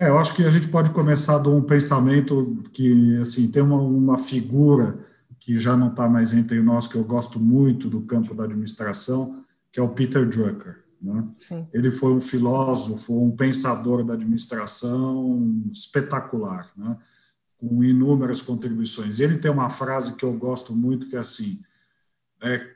É, 0.00 0.08
eu 0.08 0.18
acho 0.18 0.34
que 0.34 0.46
a 0.46 0.50
gente 0.50 0.66
pode 0.68 0.90
começar 0.90 1.38
de 1.40 1.48
um 1.50 1.60
pensamento 1.60 2.64
que, 2.72 3.18
assim, 3.18 3.50
tem 3.50 3.62
uma, 3.62 3.76
uma 3.76 4.18
figura 4.18 4.98
que 5.38 5.60
já 5.60 5.76
não 5.76 5.88
está 5.88 6.08
mais 6.08 6.32
entre 6.32 6.62
nós, 6.62 6.86
que 6.86 6.96
eu 6.96 7.04
gosto 7.04 7.38
muito 7.38 7.86
do 7.90 8.00
campo 8.00 8.34
da 8.34 8.44
administração, 8.44 9.44
que 9.70 9.78
é 9.78 9.82
o 9.82 9.90
Peter 9.90 10.26
Drucker. 10.26 10.82
Né? 11.02 11.28
Ele 11.70 11.92
foi 11.92 12.14
um 12.14 12.20
filósofo, 12.20 13.22
um 13.22 13.36
pensador 13.36 14.02
da 14.02 14.14
administração 14.14 15.68
espetacular, 15.70 16.70
né? 16.74 16.96
com 17.58 17.84
inúmeras 17.84 18.40
contribuições. 18.40 19.20
Ele 19.20 19.36
tem 19.36 19.50
uma 19.50 19.68
frase 19.68 20.16
que 20.16 20.24
eu 20.24 20.32
gosto 20.32 20.74
muito, 20.74 21.08
que 21.10 21.16
é 21.16 21.18
assim, 21.18 21.60
é, 22.42 22.66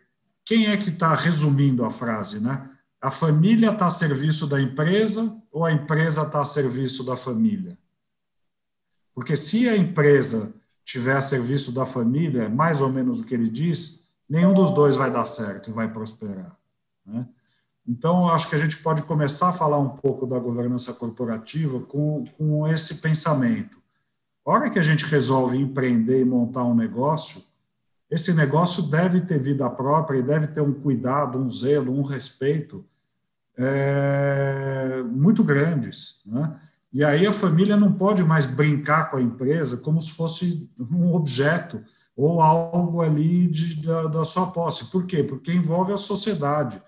quem 0.45 0.67
é 0.67 0.77
que 0.77 0.91
está 0.91 1.15
resumindo 1.15 1.87
a 1.87 1.91
frase, 1.91 2.39
né? 2.39 2.69
A 3.05 3.11
família 3.11 3.71
está 3.71 3.85
a 3.85 3.91
serviço 3.91 4.47
da 4.47 4.59
empresa 4.59 5.37
ou 5.53 5.63
a 5.63 5.71
empresa 5.71 6.23
está 6.23 6.41
a 6.41 6.45
serviço 6.45 7.05
da 7.05 7.15
família? 7.15 7.77
Porque 9.15 9.37
se 9.37 9.69
a 9.69 9.77
empresa 9.77 10.55
tiver 10.83 11.15
a 11.15 11.21
serviço 11.21 11.71
da 11.71 11.85
família, 11.85 12.49
mais 12.49 12.81
ou 12.81 12.89
menos 12.89 13.21
o 13.21 13.27
que 13.27 13.35
ele 13.35 13.51
diz, 13.51 14.09
nenhum 14.27 14.55
dos 14.55 14.71
dois 14.71 14.97
vai 14.97 15.11
dar 15.11 15.27
certo 15.27 15.69
e 15.69 15.73
vai 15.75 15.87
prosperar. 15.93 16.57
Né? 17.05 17.29
Então, 17.87 18.31
acho 18.31 18.49
que 18.49 18.55
a 18.55 18.59
gente 18.59 18.79
pode 18.79 19.03
começar 19.03 19.51
a 19.51 19.53
falar 19.53 19.79
um 19.79 19.91
pouco 19.91 20.27
da 20.27 20.39
governança 20.39 20.95
corporativa 20.95 21.81
com, 21.81 22.25
com 22.39 22.67
esse 22.67 23.03
pensamento. 23.03 23.83
A 24.47 24.51
hora 24.51 24.71
que 24.71 24.79
a 24.79 24.83
gente 24.83 25.05
resolve 25.05 25.59
empreender 25.59 26.23
e 26.23 26.25
montar 26.25 26.65
um 26.65 26.75
negócio, 26.75 27.43
esse 28.11 28.33
negócio 28.33 28.83
deve 28.83 29.21
ter 29.21 29.39
vida 29.39 29.69
própria 29.69 30.21
e 30.21 30.23
deve 30.23 30.47
ter 30.47 30.63
um 30.63 30.73
cuidado, 30.73 31.37
um 31.37 31.51
zelo, 31.51 31.93
um 31.93 32.01
respeito 32.01 32.83
é, 33.57 35.03
muito 35.05 35.43
grandes. 35.45 36.23
Né? 36.27 36.57
E 36.93 37.05
aí 37.05 37.27
a 37.27 37.33
família 37.33 37.77
não 37.77 37.93
pode 37.93 38.23
mais 38.23 38.47
brincar 38.47 39.11
com 39.11 39.17
a 39.17 39.23
empresa 39.23 39.79
como 39.79 40.01
se 40.01 40.13
fosse 40.13 40.71
um 40.79 41.15
objeto 41.15 41.83
ou 42.17 42.41
algo 42.41 43.03
ali 43.03 43.49
de, 43.49 43.83
da, 43.83 44.05
da 44.05 44.25
sua 44.25 44.47
posse. 44.47 44.91
Por 44.91 45.05
quê? 45.05 45.23
Porque 45.23 45.53
envolve 45.53 45.93
a 45.93 45.97
sociedade. 45.97 46.81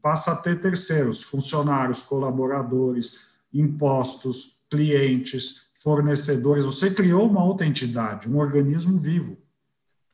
Passa 0.00 0.32
a 0.32 0.36
ter 0.36 0.58
terceiros, 0.58 1.22
funcionários, 1.22 2.00
colaboradores, 2.00 3.26
impostos, 3.52 4.62
clientes, 4.70 5.70
fornecedores. 5.82 6.64
Você 6.64 6.90
criou 6.90 7.28
uma 7.28 7.44
outra 7.44 7.66
entidade, 7.66 8.30
um 8.30 8.38
organismo 8.38 8.96
vivo. 8.96 9.36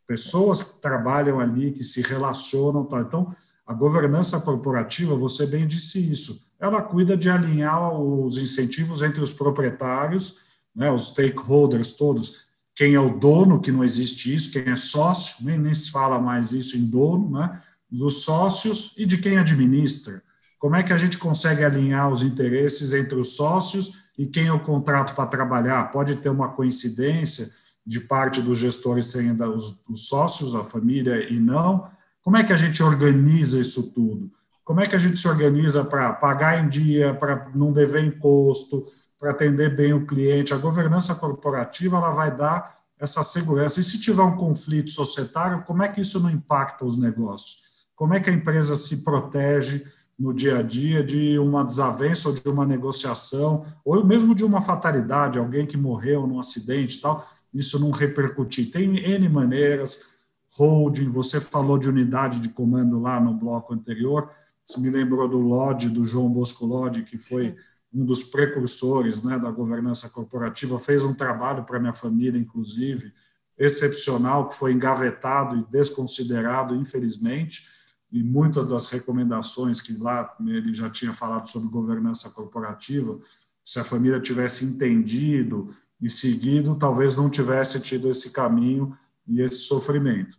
Pessoas 0.05 0.63
que 0.63 0.83
trabalham 0.83 1.39
ali, 1.39 1.71
que 1.71 1.85
se 1.85 2.03
relacionam. 2.03 2.85
Tal. 2.87 3.01
Então, 3.03 3.37
a 3.69 3.75
governança 3.75 4.41
corporativa, 4.41 5.15
você 5.15 5.45
bem 5.45 5.67
disse 5.67 6.11
isso, 6.11 6.49
ela 6.59 6.81
cuida 6.81 7.15
de 7.15 7.29
alinhar 7.29 8.01
os 8.01 8.39
incentivos 8.39 9.03
entre 9.03 9.21
os 9.21 9.31
proprietários, 9.31 10.39
né, 10.75 10.91
os 10.91 11.09
stakeholders 11.09 11.93
todos, 11.93 12.49
quem 12.75 12.95
é 12.95 13.01
o 13.01 13.19
dono, 13.19 13.61
que 13.61 13.71
não 13.71 13.85
existe 13.85 14.35
isso, 14.35 14.51
quem 14.51 14.73
é 14.73 14.77
sócio, 14.77 15.45
nem, 15.45 15.59
nem 15.59 15.75
se 15.75 15.91
fala 15.91 16.19
mais 16.19 16.53
isso 16.53 16.79
em 16.79 16.85
dono, 16.87 17.31
né, 17.31 17.61
dos 17.91 18.23
sócios 18.23 18.95
e 18.97 19.05
de 19.05 19.19
quem 19.19 19.37
administra. 19.37 20.23
Como 20.59 20.75
é 20.75 20.83
que 20.83 20.93
a 20.95 20.97
gente 20.97 21.19
consegue 21.19 21.63
alinhar 21.63 22.11
os 22.11 22.23
interesses 22.23 22.95
entre 22.95 23.17
os 23.17 23.37
sócios 23.37 24.09
e 24.17 24.27
quem 24.27 24.47
é 24.47 24.53
o 24.53 24.65
contrato 24.65 25.15
para 25.15 25.27
trabalhar? 25.27 25.91
Pode 25.93 26.17
ter 26.17 26.31
uma 26.31 26.49
coincidência 26.49 27.49
de 27.87 28.01
parte 28.01 28.41
dos 28.41 28.59
gestores 28.59 29.09
serem 29.09 29.33
os, 29.33 29.85
os 29.89 30.09
sócios, 30.09 30.55
a 30.55 30.65
família 30.65 31.31
e 31.31 31.39
não. 31.39 31.87
Como 32.29 32.37
é 32.37 32.45
que 32.45 32.53
a 32.53 32.57
gente 32.57 32.83
organiza 32.83 33.59
isso 33.59 33.91
tudo? 33.95 34.31
Como 34.63 34.83
é 34.83 34.85
que 34.87 34.95
a 34.95 34.99
gente 34.99 35.19
se 35.19 35.27
organiza 35.27 35.83
para 35.83 36.13
pagar 36.13 36.63
em 36.63 36.69
dia, 36.69 37.15
para 37.15 37.51
não 37.55 37.73
dever 37.73 38.05
imposto, 38.05 38.85
para 39.19 39.31
atender 39.31 39.75
bem 39.75 39.95
o 39.95 40.05
cliente? 40.05 40.53
A 40.53 40.59
governança 40.59 41.15
corporativa 41.15 41.97
ela 41.97 42.11
vai 42.11 42.37
dar 42.37 42.77
essa 43.01 43.23
segurança. 43.23 43.81
E 43.81 43.83
se 43.83 43.99
tiver 43.99 44.21
um 44.21 44.37
conflito 44.37 44.91
societário, 44.91 45.63
como 45.63 45.83
é 45.83 45.89
que 45.89 46.03
isso 46.03 46.21
não 46.21 46.29
impacta 46.29 46.85
os 46.85 46.99
negócios? 46.99 47.63
Como 47.97 48.13
é 48.13 48.21
que 48.21 48.29
a 48.29 48.35
empresa 48.35 48.77
se 48.77 49.03
protege 49.03 49.87
no 50.19 50.35
dia 50.35 50.59
a 50.59 50.63
dia 50.63 51.03
de 51.03 51.39
uma 51.39 51.65
desavença 51.65 52.29
ou 52.29 52.35
de 52.35 52.47
uma 52.47 52.67
negociação, 52.67 53.65
ou 53.83 54.05
mesmo 54.05 54.35
de 54.35 54.45
uma 54.45 54.61
fatalidade, 54.61 55.39
alguém 55.39 55.65
que 55.65 55.79
morreu 55.79 56.27
num 56.27 56.39
acidente 56.39 56.99
e 56.99 57.01
tal, 57.01 57.27
isso 57.55 57.81
não 57.81 57.91
repercutir. 57.91 58.71
Tem 58.71 58.99
N 58.99 59.31
maneiras, 59.31 60.18
holding, 60.57 61.11
você 61.11 61.41
falou 61.41 61.79
de 61.79 61.89
unidade 61.89 62.41
de 62.41 62.49
comando 62.49 63.01
lá 63.01 63.21
no 63.21 63.35
bloco 63.35 63.75
anterior, 63.75 64.31
você 64.65 64.81
me 64.81 64.91
lembrou 64.91 65.29
do 65.29 65.39
Lodge, 65.39 65.89
do 65.89 66.05
João 66.05 66.29
Bosco 66.29 66.67
Lodge, 66.67 67.03
que 67.03 67.19
foi 67.19 67.57
um 67.93 68.05
dos 68.05 68.23
precursores 68.25 69.23
né, 69.23 69.39
da 69.39 69.51
governança 69.51 70.11
corporativa, 70.11 70.79
fez 70.79 71.05
um 71.05 71.15
trabalho 71.15 71.65
para 71.65 71.81
minha 71.81 71.95
família, 71.95 72.39
inclusive, 72.39 73.13
excepcional, 73.57 74.49
que 74.49 74.55
foi 74.55 74.73
engavetado 74.73 75.57
e 75.57 75.65
desconsiderado, 75.71 76.75
infelizmente, 76.75 77.67
e 78.11 78.23
muitas 78.23 78.67
das 78.67 78.89
recomendações 78.91 79.81
que 79.81 79.97
lá 79.97 80.35
ele 80.47 80.73
já 80.73 80.89
tinha 80.89 81.13
falado 81.13 81.49
sobre 81.49 81.69
governança 81.69 82.31
corporativa, 82.31 83.19
se 83.65 83.79
a 83.79 83.85
família 83.85 84.21
tivesse 84.21 84.65
entendido 84.65 85.75
e 86.01 86.09
seguido, 86.09 86.77
talvez 86.77 87.17
não 87.17 87.29
tivesse 87.29 87.81
tido 87.81 88.09
esse 88.09 88.33
caminho 88.33 88.97
e 89.27 89.43
esse 89.43 89.59
sofrimento. 89.59 90.38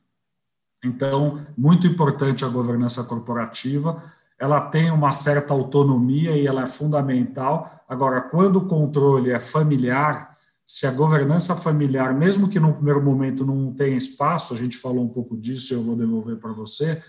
Então, 0.84 1.40
muito 1.58 1.86
importante 1.86 2.46
a 2.46 2.50
governança 2.50 3.04
corporativa, 3.04 4.02
ela 4.40 4.62
tem 4.62 4.90
uma 4.90 5.12
certa 5.12 5.54
autonomia 5.54 6.38
e 6.38 6.48
ela 6.48 6.64
é 6.64 6.68
fundamental. 6.68 7.84
Agora, 7.88 8.22
quando 8.22 8.58
o 8.58 8.66
controle 8.66 9.32
é 9.32 9.40
familiar, 9.40 10.38
se 10.66 10.88
a 10.88 10.92
governança 10.92 11.56
familiar, 11.56 12.14
mesmo 12.14 12.48
que 12.48 12.60
no 12.60 12.74
primeiro 12.74 13.02
momento 13.02 13.46
não 13.46 13.74
tenha 13.74 13.98
espaço, 13.98 14.54
a 14.54 14.58
gente 14.58 14.78
falou 14.78 15.04
um 15.04 15.10
pouco 15.10 15.36
disso, 15.36 15.74
eu 15.74 15.84
vou 15.84 15.96
devolver 15.96 16.38
para 16.38 16.54
você, 16.54 17.02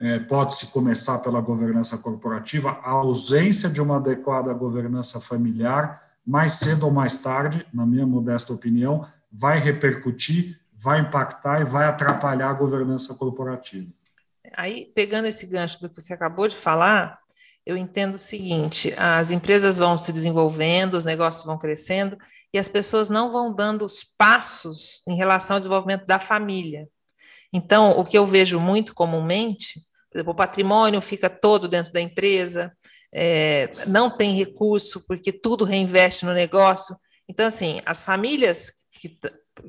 é, 0.00 0.18
pode-se 0.18 0.72
começar 0.72 1.18
pela 1.18 1.40
governança 1.40 1.96
corporativa, 1.98 2.70
a 2.82 2.90
ausência 2.90 3.68
de 3.68 3.80
uma 3.80 3.96
adequada 3.96 4.52
governança 4.52 5.20
familiar, 5.20 6.02
mais 6.26 6.54
cedo 6.54 6.86
ou 6.86 6.90
mais 6.90 7.22
tarde, 7.22 7.64
na 7.72 7.86
minha 7.86 8.06
modesta 8.06 8.52
opinião, 8.52 9.06
vai 9.30 9.58
repercutir, 9.58 10.58
vai 10.86 11.00
impactar 11.00 11.60
e 11.60 11.64
vai 11.64 11.84
atrapalhar 11.84 12.48
a 12.48 12.52
governança 12.52 13.12
corporativa. 13.16 13.90
Aí, 14.56 14.92
pegando 14.94 15.26
esse 15.26 15.44
gancho 15.44 15.80
do 15.80 15.88
que 15.88 16.00
você 16.00 16.14
acabou 16.14 16.46
de 16.46 16.54
falar, 16.54 17.18
eu 17.66 17.76
entendo 17.76 18.14
o 18.14 18.18
seguinte: 18.18 18.94
as 18.96 19.32
empresas 19.32 19.78
vão 19.78 19.98
se 19.98 20.12
desenvolvendo, 20.12 20.94
os 20.94 21.04
negócios 21.04 21.44
vão 21.44 21.58
crescendo 21.58 22.16
e 22.54 22.58
as 22.58 22.68
pessoas 22.68 23.08
não 23.08 23.32
vão 23.32 23.52
dando 23.52 23.84
os 23.84 24.04
passos 24.16 25.02
em 25.08 25.16
relação 25.16 25.56
ao 25.56 25.60
desenvolvimento 25.60 26.06
da 26.06 26.20
família. 26.20 26.88
Então, 27.52 27.90
o 27.90 28.04
que 28.04 28.16
eu 28.16 28.24
vejo 28.24 28.60
muito 28.60 28.94
comumente, 28.94 29.80
por 30.08 30.18
exemplo, 30.18 30.32
o 30.34 30.36
patrimônio 30.36 31.00
fica 31.00 31.28
todo 31.28 31.66
dentro 31.66 31.92
da 31.92 32.00
empresa, 32.00 32.72
é, 33.12 33.72
não 33.88 34.08
tem 34.08 34.36
recurso 34.36 35.04
porque 35.04 35.32
tudo 35.32 35.64
reinveste 35.64 36.24
no 36.24 36.32
negócio. 36.32 36.96
Então, 37.28 37.44
assim, 37.44 37.80
as 37.84 38.04
famílias 38.04 38.72
que, 39.00 39.18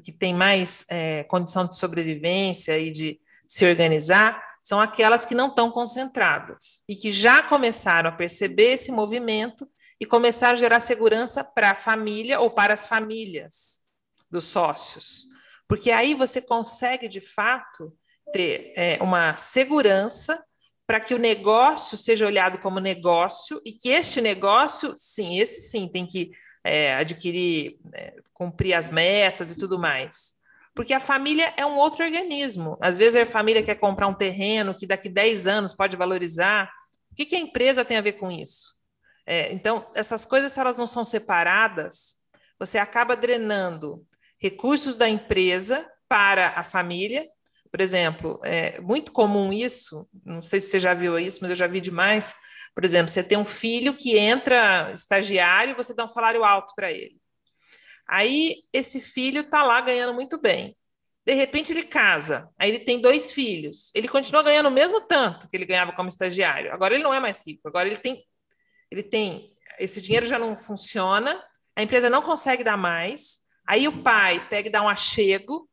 que 0.02 0.12
têm 0.12 0.34
mais 0.34 0.86
é, 0.89 1.23
condição 1.23 1.65
de 1.65 1.78
sobrevivência 1.78 2.78
e 2.78 2.91
de 2.91 3.19
se 3.47 3.65
organizar 3.65 4.43
são 4.62 4.82
aquelas 4.82 5.23
que 5.23 5.34
não 5.34 5.47
estão 5.47 5.71
concentradas 5.71 6.82
e 6.89 6.95
que 6.95 7.12
já 7.12 7.41
começaram 7.41 8.10
a 8.10 8.13
perceber 8.13 8.73
esse 8.73 8.91
movimento 8.91 9.67
e 10.00 10.06
começaram 10.06 10.54
a 10.54 10.58
gerar 10.58 10.80
segurança 10.80 11.43
para 11.43 11.71
a 11.71 11.76
família 11.76 12.39
ou 12.39 12.52
para 12.52 12.73
as 12.73 12.86
famílias 12.86 13.82
dos 14.30 14.43
sócios. 14.43 15.26
Porque 15.67 15.89
aí 15.89 16.13
você 16.13 16.41
consegue, 16.41 17.08
de 17.08 17.21
fato, 17.21 17.95
ter 18.32 18.73
é, 18.76 18.97
uma 19.02 19.36
segurança 19.38 20.43
para 20.86 21.00
que 21.00 21.13
o 21.13 21.19
negócio 21.19 21.97
seja 21.97 22.26
olhado 22.26 22.60
como 22.60 22.80
negócio 22.80 23.62
e 23.65 23.73
que 23.73 23.89
este 23.89 24.21
negócio, 24.21 24.93
sim, 24.95 25.39
esse 25.39 25.62
sim, 25.69 25.88
tem 25.88 26.06
que 26.06 26.32
é, 26.67 26.95
adquirir, 26.95 27.80
é, 27.93 28.15
cumprir 28.34 28.73
as 28.73 28.89
metas 28.89 29.51
e 29.51 29.60
tudo 29.60 29.80
mais. 29.80 30.36
Porque 30.75 30.93
a 30.93 30.99
família 30.99 31.53
é 31.58 31.65
um 31.65 31.77
outro 31.77 32.06
organismo. 32.06 32.77
Às 32.80 32.97
vezes 32.97 33.15
a 33.15 33.25
família 33.25 33.63
quer 33.63 33.75
comprar 33.75 34.08
um 34.08 34.13
terreno 34.13 34.75
que 34.75 34.86
daqui 34.86 35.10
10 35.10 35.47
anos 35.47 35.73
pode 35.73 35.97
valorizar. 35.97 36.69
O 37.12 37.15
que, 37.15 37.25
que 37.25 37.36
a 37.36 37.39
empresa 37.39 37.84
tem 37.84 37.97
a 37.97 38.01
ver 38.01 38.13
com 38.13 38.32
isso? 38.32 38.75
É, 39.25 39.51
então, 39.51 39.89
essas 39.95 40.25
coisas, 40.25 40.51
se 40.51 40.60
elas 40.60 40.77
não 40.77 40.88
são 40.88 41.03
separadas, 41.03 42.15
você 42.60 42.77
acaba 42.77 43.15
drenando 43.15 44.06
recursos 44.39 44.95
da 44.95 45.10
empresa 45.10 45.86
para 46.08 46.49
a 46.49 46.63
família. 46.63 47.27
Por 47.71 47.82
exemplo, 47.82 48.39
é 48.43 48.80
muito 48.80 49.12
comum 49.12 49.51
isso, 49.51 50.08
não 50.23 50.41
sei 50.41 50.62
se 50.62 50.69
você 50.69 50.80
já 50.80 50.93
viu 50.93 51.19
isso, 51.19 51.39
mas 51.41 51.49
eu 51.49 51.56
já 51.56 51.67
vi 51.67 51.82
demais. 51.82 52.34
Por 52.77 52.85
exemplo, 52.85 53.09
você 53.11 53.23
tem 53.23 53.35
um 53.35 53.43
filho 53.43 53.97
que 53.97 54.19
entra 54.19 54.91
estagiário 54.93 55.71
e 55.71 55.75
você 55.75 55.95
dá 55.95 56.05
um 56.05 56.07
salário 56.07 56.43
alto 56.43 56.75
para 56.75 56.91
ele. 56.91 57.19
Aí 58.07 58.57
esse 58.71 59.01
filho 59.01 59.41
está 59.41 59.63
lá 59.63 59.81
ganhando 59.81 60.13
muito 60.13 60.39
bem. 60.39 60.77
De 61.25 61.33
repente 61.33 61.73
ele 61.73 61.81
casa, 61.81 62.47
aí 62.55 62.69
ele 62.69 62.77
tem 62.77 63.01
dois 63.01 63.33
filhos. 63.33 63.89
Ele 63.95 64.07
continua 64.07 64.43
ganhando 64.43 64.67
o 64.67 64.71
mesmo 64.71 65.01
tanto 65.01 65.49
que 65.49 65.57
ele 65.57 65.65
ganhava 65.65 65.91
como 65.91 66.07
estagiário. 66.07 66.71
Agora 66.71 66.93
ele 66.93 67.03
não 67.03 67.11
é 67.11 67.19
mais 67.19 67.43
rico. 67.47 67.67
Agora 67.67 67.87
ele 67.87 67.97
tem, 67.97 68.23
ele 68.91 69.01
tem, 69.01 69.57
esse 69.79 69.99
dinheiro 69.99 70.27
já 70.27 70.37
não 70.37 70.55
funciona. 70.55 71.43
A 71.75 71.81
empresa 71.81 72.11
não 72.11 72.21
consegue 72.21 72.63
dar 72.63 72.77
mais. 72.77 73.39
Aí 73.65 73.87
o 73.87 74.03
pai 74.03 74.47
pega 74.49 74.69
e 74.69 74.71
dá 74.71 74.83
um 74.83 74.87
achego 74.87 75.67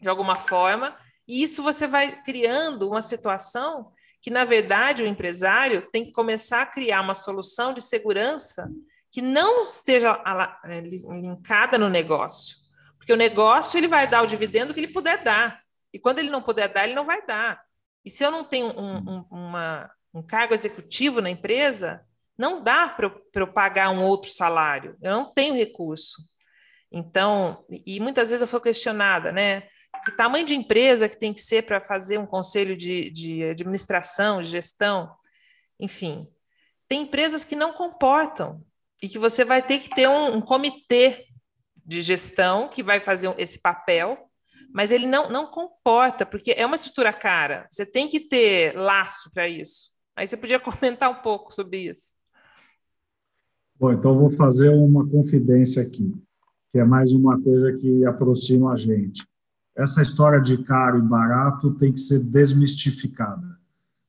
de 0.00 0.08
alguma 0.08 0.36
forma, 0.36 0.96
e 1.28 1.42
isso 1.42 1.62
você 1.62 1.86
vai 1.86 2.22
criando 2.22 2.88
uma 2.88 3.02
situação 3.02 3.92
que, 4.26 4.30
na 4.32 4.44
verdade, 4.44 5.04
o 5.04 5.06
empresário 5.06 5.88
tem 5.92 6.04
que 6.04 6.10
começar 6.10 6.62
a 6.62 6.66
criar 6.66 7.00
uma 7.00 7.14
solução 7.14 7.72
de 7.72 7.80
segurança 7.80 8.68
que 9.08 9.22
não 9.22 9.68
esteja 9.68 10.20
é, 10.64 10.80
linkada 10.80 11.78
no 11.78 11.88
negócio. 11.88 12.56
Porque 12.98 13.12
o 13.12 13.16
negócio 13.16 13.78
ele 13.78 13.86
vai 13.86 14.08
dar 14.08 14.22
o 14.22 14.26
dividendo 14.26 14.74
que 14.74 14.80
ele 14.80 14.92
puder 14.92 15.22
dar. 15.22 15.62
E 15.92 15.98
quando 16.00 16.18
ele 16.18 16.28
não 16.28 16.42
puder 16.42 16.66
dar, 16.66 16.82
ele 16.82 16.94
não 16.96 17.04
vai 17.04 17.24
dar. 17.24 17.62
E 18.04 18.10
se 18.10 18.24
eu 18.24 18.32
não 18.32 18.42
tenho 18.42 18.76
um, 18.76 18.96
um, 18.96 19.24
uma, 19.30 19.88
um 20.12 20.24
cargo 20.24 20.54
executivo 20.54 21.20
na 21.20 21.30
empresa, 21.30 22.04
não 22.36 22.60
dá 22.60 22.88
para 22.88 23.06
eu, 23.06 23.22
eu 23.32 23.52
pagar 23.52 23.90
um 23.90 24.02
outro 24.02 24.32
salário. 24.32 24.96
Eu 25.00 25.12
não 25.12 25.32
tenho 25.32 25.54
recurso. 25.54 26.16
Então, 26.90 27.64
e 27.70 28.00
muitas 28.00 28.30
vezes 28.30 28.42
eu 28.42 28.48
fui 28.48 28.60
questionada, 28.60 29.30
né? 29.30 29.68
Que 30.06 30.12
tamanho 30.12 30.46
de 30.46 30.54
empresa 30.54 31.08
que 31.08 31.18
tem 31.18 31.34
que 31.34 31.40
ser 31.40 31.66
para 31.66 31.80
fazer 31.80 32.16
um 32.16 32.26
conselho 32.26 32.76
de, 32.76 33.10
de 33.10 33.42
administração, 33.42 34.40
de 34.40 34.48
gestão? 34.48 35.12
Enfim, 35.80 36.28
tem 36.86 37.02
empresas 37.02 37.44
que 37.44 37.56
não 37.56 37.72
comportam 37.72 38.64
e 39.02 39.08
que 39.08 39.18
você 39.18 39.44
vai 39.44 39.60
ter 39.66 39.80
que 39.80 39.92
ter 39.92 40.08
um, 40.08 40.36
um 40.36 40.40
comitê 40.40 41.26
de 41.84 42.00
gestão 42.02 42.68
que 42.68 42.84
vai 42.84 43.00
fazer 43.00 43.34
esse 43.36 43.60
papel, 43.60 44.30
mas 44.72 44.92
ele 44.92 45.08
não, 45.08 45.28
não 45.28 45.50
comporta, 45.50 46.24
porque 46.24 46.52
é 46.52 46.64
uma 46.64 46.76
estrutura 46.76 47.12
cara, 47.12 47.66
você 47.68 47.84
tem 47.84 48.06
que 48.06 48.20
ter 48.20 48.76
laço 48.76 49.28
para 49.34 49.48
isso. 49.48 49.90
Aí 50.14 50.28
você 50.28 50.36
podia 50.36 50.60
comentar 50.62 51.10
um 51.10 51.20
pouco 51.20 51.52
sobre 51.52 51.78
isso. 51.78 52.14
Bom, 53.74 53.92
então 53.92 54.16
vou 54.16 54.30
fazer 54.30 54.68
uma 54.68 55.04
confidência 55.04 55.82
aqui, 55.82 56.14
que 56.70 56.78
é 56.78 56.84
mais 56.84 57.10
uma 57.10 57.42
coisa 57.42 57.72
que 57.76 58.06
aproxima 58.06 58.72
a 58.72 58.76
gente. 58.76 59.26
Essa 59.76 60.00
história 60.00 60.40
de 60.40 60.58
caro 60.64 60.98
e 60.98 61.02
barato 61.02 61.72
tem 61.74 61.92
que 61.92 62.00
ser 62.00 62.20
desmistificada, 62.20 63.58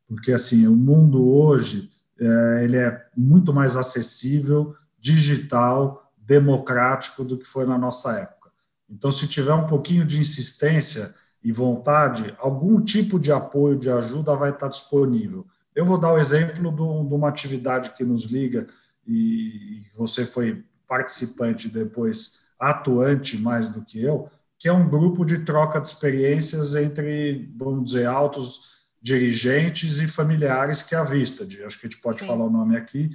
porque 0.08 0.32
assim 0.32 0.66
o 0.66 0.76
mundo 0.76 1.28
hoje 1.28 1.92
é, 2.20 2.64
ele 2.64 2.78
é 2.78 3.06
muito 3.16 3.54
mais 3.54 3.76
acessível, 3.76 4.76
digital, 4.98 6.12
democrático 6.18 7.24
do 7.24 7.38
que 7.38 7.46
foi 7.46 7.66
na 7.66 7.78
nossa 7.78 8.14
época. 8.14 8.50
Então, 8.90 9.12
se 9.12 9.28
tiver 9.28 9.54
um 9.54 9.68
pouquinho 9.68 10.06
de 10.06 10.20
insistência 10.20 11.14
e 11.44 11.52
vontade, 11.52 12.36
algum 12.40 12.82
tipo 12.82 13.20
de 13.20 13.32
apoio, 13.32 13.78
de 13.78 13.90
ajuda 13.90 14.36
vai 14.36 14.52
estar 14.52 14.68
disponível. 14.68 15.46
Eu 15.76 15.86
vou 15.86 15.98
dar 15.98 16.14
o 16.14 16.18
exemplo 16.18 16.72
de 16.72 16.82
uma 17.14 17.30
atividade 17.30 17.92
que 17.92 18.04
nos 18.04 18.24
liga 18.24 18.68
e 19.06 19.84
você 19.94 20.26
foi 20.26 20.64
participante 20.88 21.70
depois, 21.70 22.48
atuante 22.60 23.38
mais 23.38 23.70
do 23.70 23.82
que 23.82 24.02
eu, 24.02 24.30
que 24.60 24.68
é 24.68 24.74
um 24.74 24.90
grupo 24.90 25.24
de 25.24 25.40
troca 25.40 25.80
de 25.80 25.88
experiências 25.88 26.76
entre, 26.76 27.52
vamos 27.56 27.86
dizer, 27.86 28.08
altos 28.08 28.78
dirigentes 29.02 30.00
e 30.00 30.08
familiares 30.08 30.82
que 30.82 30.96
é 30.96 30.98
a 30.98 31.04
vista. 31.04 31.46
De, 31.46 31.64
acho 31.64 31.80
que 31.80 31.88
a 31.88 31.90
gente 31.90 32.02
pode 32.02 32.20
Sim. 32.20 32.28
falar 32.28 32.46
o 32.46 32.50
nome 32.50 32.76
aqui, 32.76 33.12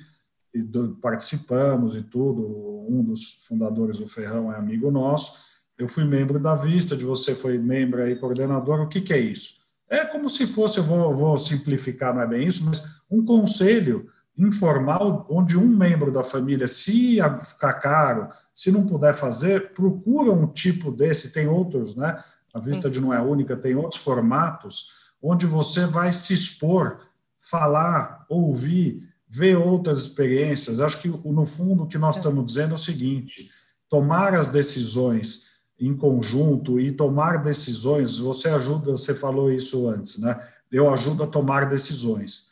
e 0.54 0.62
do, 0.62 0.96
participamos 0.96 1.96
e 1.96 2.02
tudo. 2.02 2.86
Um 2.88 3.02
dos 3.02 3.44
fundadores, 3.46 4.00
o 4.00 4.06
Ferrão, 4.06 4.52
é 4.52 4.56
amigo 4.56 4.90
nosso. 4.90 5.50
Eu 5.76 5.88
fui 5.88 6.04
membro 6.04 6.38
da 6.38 6.54
Vista, 6.54 6.96
de 6.96 7.04
você 7.04 7.34
foi 7.34 7.58
membro 7.58 8.06
e 8.08 8.16
coordenador. 8.16 8.80
O 8.80 8.88
que, 8.88 9.00
que 9.00 9.12
é 9.12 9.18
isso? 9.18 9.54
É 9.88 10.04
como 10.04 10.28
se 10.28 10.46
fosse, 10.46 10.78
eu 10.78 10.84
vou, 10.84 11.12
vou 11.14 11.36
simplificar, 11.36 12.14
não 12.14 12.22
é 12.22 12.26
bem 12.26 12.46
isso, 12.46 12.64
mas 12.64 12.82
um 13.10 13.24
conselho 13.24 14.08
informal, 14.36 15.26
onde 15.28 15.56
um 15.56 15.66
membro 15.66 16.10
da 16.10 16.24
família, 16.24 16.66
se 16.66 17.18
ficar 17.42 17.74
caro, 17.74 18.28
se 18.54 18.72
não 18.72 18.86
puder 18.86 19.14
fazer, 19.14 19.72
procura 19.72 20.32
um 20.32 20.46
tipo 20.46 20.90
desse, 20.90 21.32
tem 21.32 21.46
outros, 21.46 21.94
né? 21.94 22.16
A 22.54 22.58
vista 22.58 22.90
de 22.90 23.00
não 23.00 23.12
é 23.12 23.20
única, 23.20 23.56
tem 23.56 23.74
outros 23.74 24.02
formatos, 24.02 25.12
onde 25.22 25.46
você 25.46 25.86
vai 25.86 26.12
se 26.12 26.34
expor, 26.34 26.98
falar, 27.38 28.24
ouvir, 28.28 29.08
ver 29.28 29.56
outras 29.56 29.98
experiências. 29.98 30.80
Acho 30.80 31.00
que, 31.00 31.08
no 31.08 31.46
fundo, 31.46 31.84
o 31.84 31.86
que 31.86 31.98
nós 31.98 32.16
é. 32.16 32.18
estamos 32.18 32.44
dizendo 32.44 32.72
é 32.72 32.74
o 32.74 32.78
seguinte: 32.78 33.50
tomar 33.88 34.34
as 34.34 34.48
decisões 34.48 35.52
em 35.78 35.96
conjunto 35.96 36.78
e 36.78 36.92
tomar 36.92 37.42
decisões, 37.42 38.18
você 38.18 38.48
ajuda, 38.48 38.92
você 38.92 39.14
falou 39.14 39.50
isso 39.50 39.88
antes, 39.88 40.18
né? 40.18 40.38
Eu 40.70 40.90
ajudo 40.92 41.22
a 41.22 41.26
tomar 41.26 41.68
decisões 41.68 42.51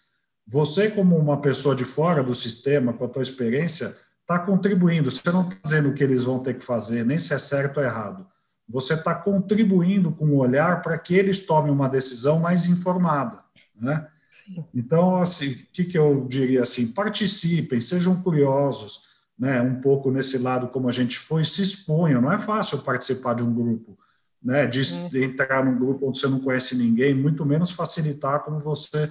você, 0.51 0.91
como 0.91 1.17
uma 1.17 1.41
pessoa 1.41 1.77
de 1.77 1.85
fora 1.85 2.25
do 2.25 2.35
sistema, 2.35 2.93
com 2.93 3.05
a 3.05 3.09
tua 3.09 3.23
experiência, 3.23 3.97
está 4.21 4.37
contribuindo. 4.37 5.09
Você 5.09 5.31
não 5.31 5.49
está 5.49 5.57
dizendo 5.63 5.91
o 5.91 5.95
que 5.95 6.03
eles 6.03 6.25
vão 6.25 6.41
ter 6.41 6.55
que 6.55 6.65
fazer, 6.65 7.05
nem 7.05 7.19
se 7.19 7.33
é 7.33 7.39
certo 7.39 7.77
ou 7.77 7.85
errado. 7.85 8.27
Você 8.69 8.95
está 8.95 9.15
contribuindo 9.15 10.11
com 10.11 10.25
o 10.27 10.39
olhar 10.39 10.83
para 10.83 10.99
que 10.99 11.15
eles 11.15 11.47
tomem 11.47 11.71
uma 11.71 11.89
decisão 11.89 12.41
mais 12.41 12.67
informada. 12.67 13.39
Né? 13.81 14.05
Sim. 14.29 14.65
Então, 14.75 15.23
assim, 15.23 15.53
o 15.53 15.67
que, 15.73 15.85
que 15.85 15.97
eu 15.97 16.27
diria 16.29 16.63
assim? 16.63 16.89
Participem, 16.89 17.81
sejam 17.81 18.21
curiosos, 18.21 19.03
né? 19.39 19.63
um 19.63 19.81
pouco 19.81 20.11
nesse 20.11 20.37
lado 20.37 20.67
como 20.67 20.89
a 20.89 20.93
gente 20.93 21.17
foi, 21.17 21.45
se 21.45 21.63
exponham. 21.63 22.21
Não 22.21 22.33
é 22.33 22.41
fácil 22.41 22.79
participar 22.79 23.35
de 23.35 23.45
um 23.45 23.55
grupo, 23.55 23.97
né? 24.43 24.67
de, 24.67 25.11
de 25.11 25.23
entrar 25.23 25.65
num 25.65 25.79
grupo 25.79 26.09
onde 26.09 26.19
você 26.19 26.27
não 26.27 26.41
conhece 26.41 26.77
ninguém, 26.77 27.15
muito 27.15 27.47
menos 27.47 27.71
facilitar 27.71 28.41
como 28.41 28.59
você 28.59 29.09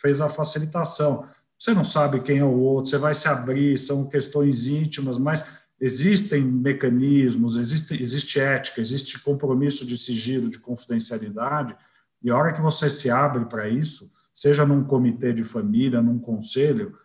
fez 0.00 0.20
a 0.20 0.28
facilitação. 0.28 1.26
Você 1.58 1.74
não 1.74 1.84
sabe 1.84 2.20
quem 2.20 2.38
é 2.38 2.44
o 2.44 2.58
outro, 2.58 2.90
você 2.90 2.98
vai 2.98 3.14
se 3.14 3.28
abrir, 3.28 3.78
são 3.78 4.08
questões 4.08 4.66
íntimas, 4.66 5.18
mas 5.18 5.52
existem 5.78 6.42
mecanismos, 6.42 7.56
existe, 7.56 8.00
existe 8.00 8.40
ética, 8.40 8.80
existe 8.80 9.18
compromisso 9.18 9.86
de 9.86 9.96
sigilo, 9.98 10.50
de 10.50 10.58
confidencialidade, 10.58 11.76
e 12.22 12.30
a 12.30 12.36
hora 12.36 12.52
que 12.52 12.60
você 12.60 12.88
se 12.88 13.10
abre 13.10 13.44
para 13.46 13.68
isso, 13.68 14.10
seja 14.34 14.66
num 14.66 14.84
comitê 14.84 15.32
de 15.32 15.42
família, 15.42 16.02
num 16.02 16.18
conselho, 16.18 16.96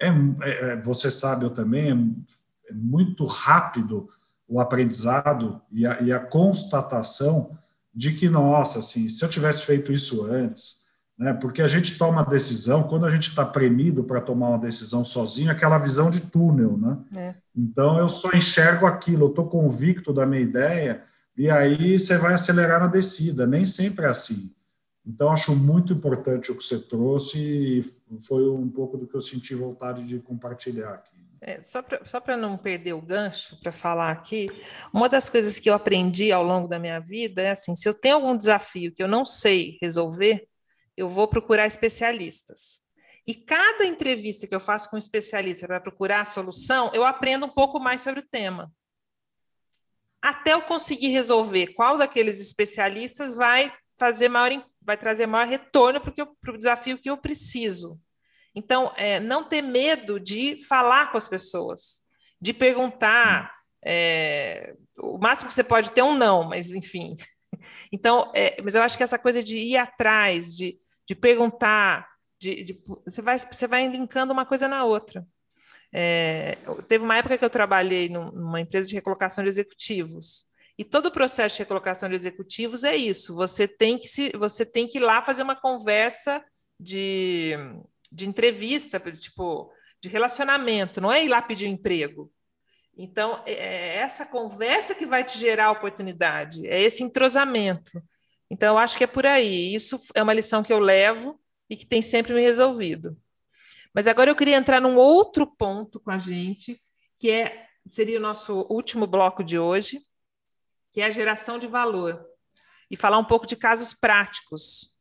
é, 0.00 0.08
é, 0.08 0.72
é 0.72 0.76
você 0.80 1.10
sabe, 1.10 1.44
eu 1.44 1.50
também, 1.50 1.90
é, 1.90 2.70
é 2.70 2.74
muito 2.74 3.24
rápido 3.24 4.08
o 4.48 4.60
aprendizado 4.60 5.60
e 5.70 5.86
a, 5.86 6.00
e 6.02 6.12
a 6.12 6.20
constatação 6.20 7.56
de 7.94 8.12
que, 8.12 8.28
nossa, 8.28 8.80
assim, 8.80 9.08
se 9.08 9.24
eu 9.24 9.28
tivesse 9.28 9.62
feito 9.62 9.92
isso 9.92 10.24
antes, 10.26 10.81
né? 11.18 11.32
porque 11.34 11.62
a 11.62 11.66
gente 11.66 11.96
toma 11.98 12.24
decisão, 12.24 12.82
quando 12.82 13.06
a 13.06 13.10
gente 13.10 13.28
está 13.28 13.44
premido 13.44 14.04
para 14.04 14.20
tomar 14.20 14.50
uma 14.50 14.58
decisão 14.58 15.04
sozinho, 15.04 15.50
é 15.50 15.52
aquela 15.52 15.78
visão 15.78 16.10
de 16.10 16.30
túnel. 16.30 16.76
Né? 16.76 16.98
É. 17.16 17.34
Então, 17.56 17.98
eu 17.98 18.08
só 18.08 18.30
enxergo 18.32 18.86
aquilo, 18.86 19.26
eu 19.26 19.30
estou 19.30 19.48
convicto 19.48 20.12
da 20.12 20.26
minha 20.26 20.42
ideia, 20.42 21.04
e 21.36 21.50
aí 21.50 21.98
você 21.98 22.18
vai 22.18 22.34
acelerar 22.34 22.80
na 22.80 22.86
descida. 22.86 23.46
Nem 23.46 23.64
sempre 23.64 24.06
é 24.06 24.08
assim. 24.08 24.54
Então, 25.04 25.32
acho 25.32 25.54
muito 25.54 25.92
importante 25.92 26.52
o 26.52 26.56
que 26.56 26.62
você 26.62 26.78
trouxe 26.78 27.38
e 27.38 27.82
foi 28.26 28.48
um 28.48 28.68
pouco 28.68 28.96
do 28.96 29.06
que 29.06 29.16
eu 29.16 29.20
senti 29.20 29.54
vontade 29.54 30.04
de 30.04 30.18
compartilhar 30.20 30.90
aqui. 30.90 31.12
É, 31.44 31.60
só 31.60 32.20
para 32.20 32.36
não 32.36 32.56
perder 32.56 32.92
o 32.92 33.02
gancho 33.02 33.58
para 33.60 33.72
falar 33.72 34.12
aqui, 34.12 34.48
uma 34.94 35.08
das 35.08 35.28
coisas 35.28 35.58
que 35.58 35.68
eu 35.68 35.74
aprendi 35.74 36.30
ao 36.30 36.44
longo 36.44 36.68
da 36.68 36.78
minha 36.78 37.00
vida 37.00 37.42
é 37.42 37.50
assim: 37.50 37.74
se 37.74 37.88
eu 37.88 37.92
tenho 37.92 38.14
algum 38.14 38.36
desafio 38.36 38.92
que 38.94 39.02
eu 39.02 39.08
não 39.08 39.24
sei 39.24 39.76
resolver, 39.82 40.46
eu 40.96 41.08
vou 41.08 41.28
procurar 41.28 41.66
especialistas. 41.66 42.82
E 43.26 43.34
cada 43.34 43.84
entrevista 43.84 44.46
que 44.46 44.54
eu 44.54 44.60
faço 44.60 44.90
com 44.90 44.96
um 44.96 44.98
especialista 44.98 45.66
para 45.66 45.80
procurar 45.80 46.20
a 46.20 46.24
solução, 46.24 46.90
eu 46.92 47.04
aprendo 47.04 47.46
um 47.46 47.48
pouco 47.48 47.78
mais 47.78 48.00
sobre 48.00 48.20
o 48.20 48.28
tema. 48.28 48.72
Até 50.20 50.52
eu 50.52 50.62
conseguir 50.62 51.08
resolver 51.08 51.68
qual 51.74 51.96
daqueles 51.96 52.40
especialistas 52.40 53.34
vai 53.34 53.72
fazer 53.98 54.28
maior, 54.28 54.64
vai 54.80 54.96
trazer 54.96 55.26
maior 55.26 55.46
retorno 55.46 56.00
para 56.00 56.54
o 56.54 56.58
desafio 56.58 56.98
que 56.98 57.10
eu 57.10 57.16
preciso. 57.16 58.00
Então, 58.54 58.92
é, 58.96 59.18
não 59.20 59.44
ter 59.48 59.62
medo 59.62 60.20
de 60.20 60.62
falar 60.66 61.10
com 61.10 61.16
as 61.16 61.28
pessoas, 61.28 62.02
de 62.40 62.52
perguntar. 62.52 63.52
É, 63.84 64.74
o 64.98 65.18
máximo 65.18 65.48
que 65.48 65.54
você 65.54 65.64
pode 65.64 65.90
ter 65.90 66.02
é 66.02 66.04
um 66.04 66.16
não, 66.16 66.48
mas 66.48 66.74
enfim. 66.74 67.16
Então, 67.92 68.32
é, 68.34 68.60
mas 68.62 68.74
eu 68.74 68.82
acho 68.82 68.96
que 68.96 69.02
essa 69.02 69.18
coisa 69.18 69.42
de 69.42 69.56
ir 69.56 69.76
atrás, 69.76 70.56
de 70.56 70.80
de 71.06 71.14
perguntar, 71.14 72.08
de, 72.40 72.62
de, 72.62 72.82
você, 73.04 73.22
vai, 73.22 73.38
você 73.38 73.66
vai 73.66 73.86
linkando 73.86 74.32
uma 74.32 74.46
coisa 74.46 74.68
na 74.68 74.84
outra. 74.84 75.26
É, 75.92 76.56
teve 76.88 77.04
uma 77.04 77.16
época 77.16 77.36
que 77.36 77.44
eu 77.44 77.50
trabalhei 77.50 78.08
numa 78.08 78.60
empresa 78.60 78.88
de 78.88 78.94
recolocação 78.94 79.44
de 79.44 79.50
executivos. 79.50 80.46
E 80.78 80.84
todo 80.84 81.06
o 81.06 81.12
processo 81.12 81.56
de 81.56 81.62
recolocação 81.62 82.08
de 82.08 82.14
executivos 82.14 82.82
é 82.82 82.96
isso. 82.96 83.34
Você 83.34 83.68
tem 83.68 83.98
que, 83.98 84.06
se, 84.06 84.30
você 84.36 84.64
tem 84.64 84.86
que 84.86 84.98
ir 84.98 85.02
lá 85.02 85.22
fazer 85.22 85.42
uma 85.42 85.54
conversa 85.54 86.42
de, 86.80 87.52
de 88.10 88.26
entrevista, 88.26 88.98
tipo, 89.12 89.70
de 90.00 90.08
relacionamento, 90.08 91.00
não 91.00 91.12
é 91.12 91.24
ir 91.24 91.28
lá 91.28 91.42
pedir 91.42 91.66
um 91.66 91.72
emprego. 91.72 92.32
Então, 92.96 93.42
é, 93.46 93.52
é 93.52 93.96
essa 93.96 94.26
conversa 94.26 94.94
que 94.94 95.06
vai 95.06 95.24
te 95.24 95.38
gerar 95.38 95.70
oportunidade, 95.70 96.66
é 96.66 96.80
esse 96.80 97.02
entrosamento. 97.02 98.02
Então, 98.50 98.74
eu 98.74 98.78
acho 98.78 98.98
que 98.98 99.04
é 99.04 99.06
por 99.06 99.26
aí. 99.26 99.74
Isso 99.74 99.98
é 100.14 100.22
uma 100.22 100.34
lição 100.34 100.62
que 100.62 100.72
eu 100.72 100.78
levo 100.78 101.40
e 101.70 101.76
que 101.76 101.86
tem 101.86 102.02
sempre 102.02 102.34
me 102.34 102.42
resolvido. 102.42 103.16
Mas 103.94 104.06
agora 104.06 104.30
eu 104.30 104.36
queria 104.36 104.56
entrar 104.56 104.80
num 104.80 104.96
outro 104.96 105.46
ponto 105.46 106.00
com 106.00 106.10
a 106.10 106.18
gente, 106.18 106.80
que 107.18 107.30
é 107.30 107.66
seria 107.88 108.18
o 108.18 108.22
nosso 108.22 108.66
último 108.70 109.06
bloco 109.06 109.42
de 109.42 109.58
hoje, 109.58 110.00
que 110.92 111.00
é 111.00 111.06
a 111.06 111.10
geração 111.10 111.58
de 111.58 111.66
valor. 111.66 112.24
E 112.90 112.96
falar 112.96 113.18
um 113.18 113.24
pouco 113.24 113.46
de 113.46 113.56
casos 113.56 113.94
práticos. 113.94 114.94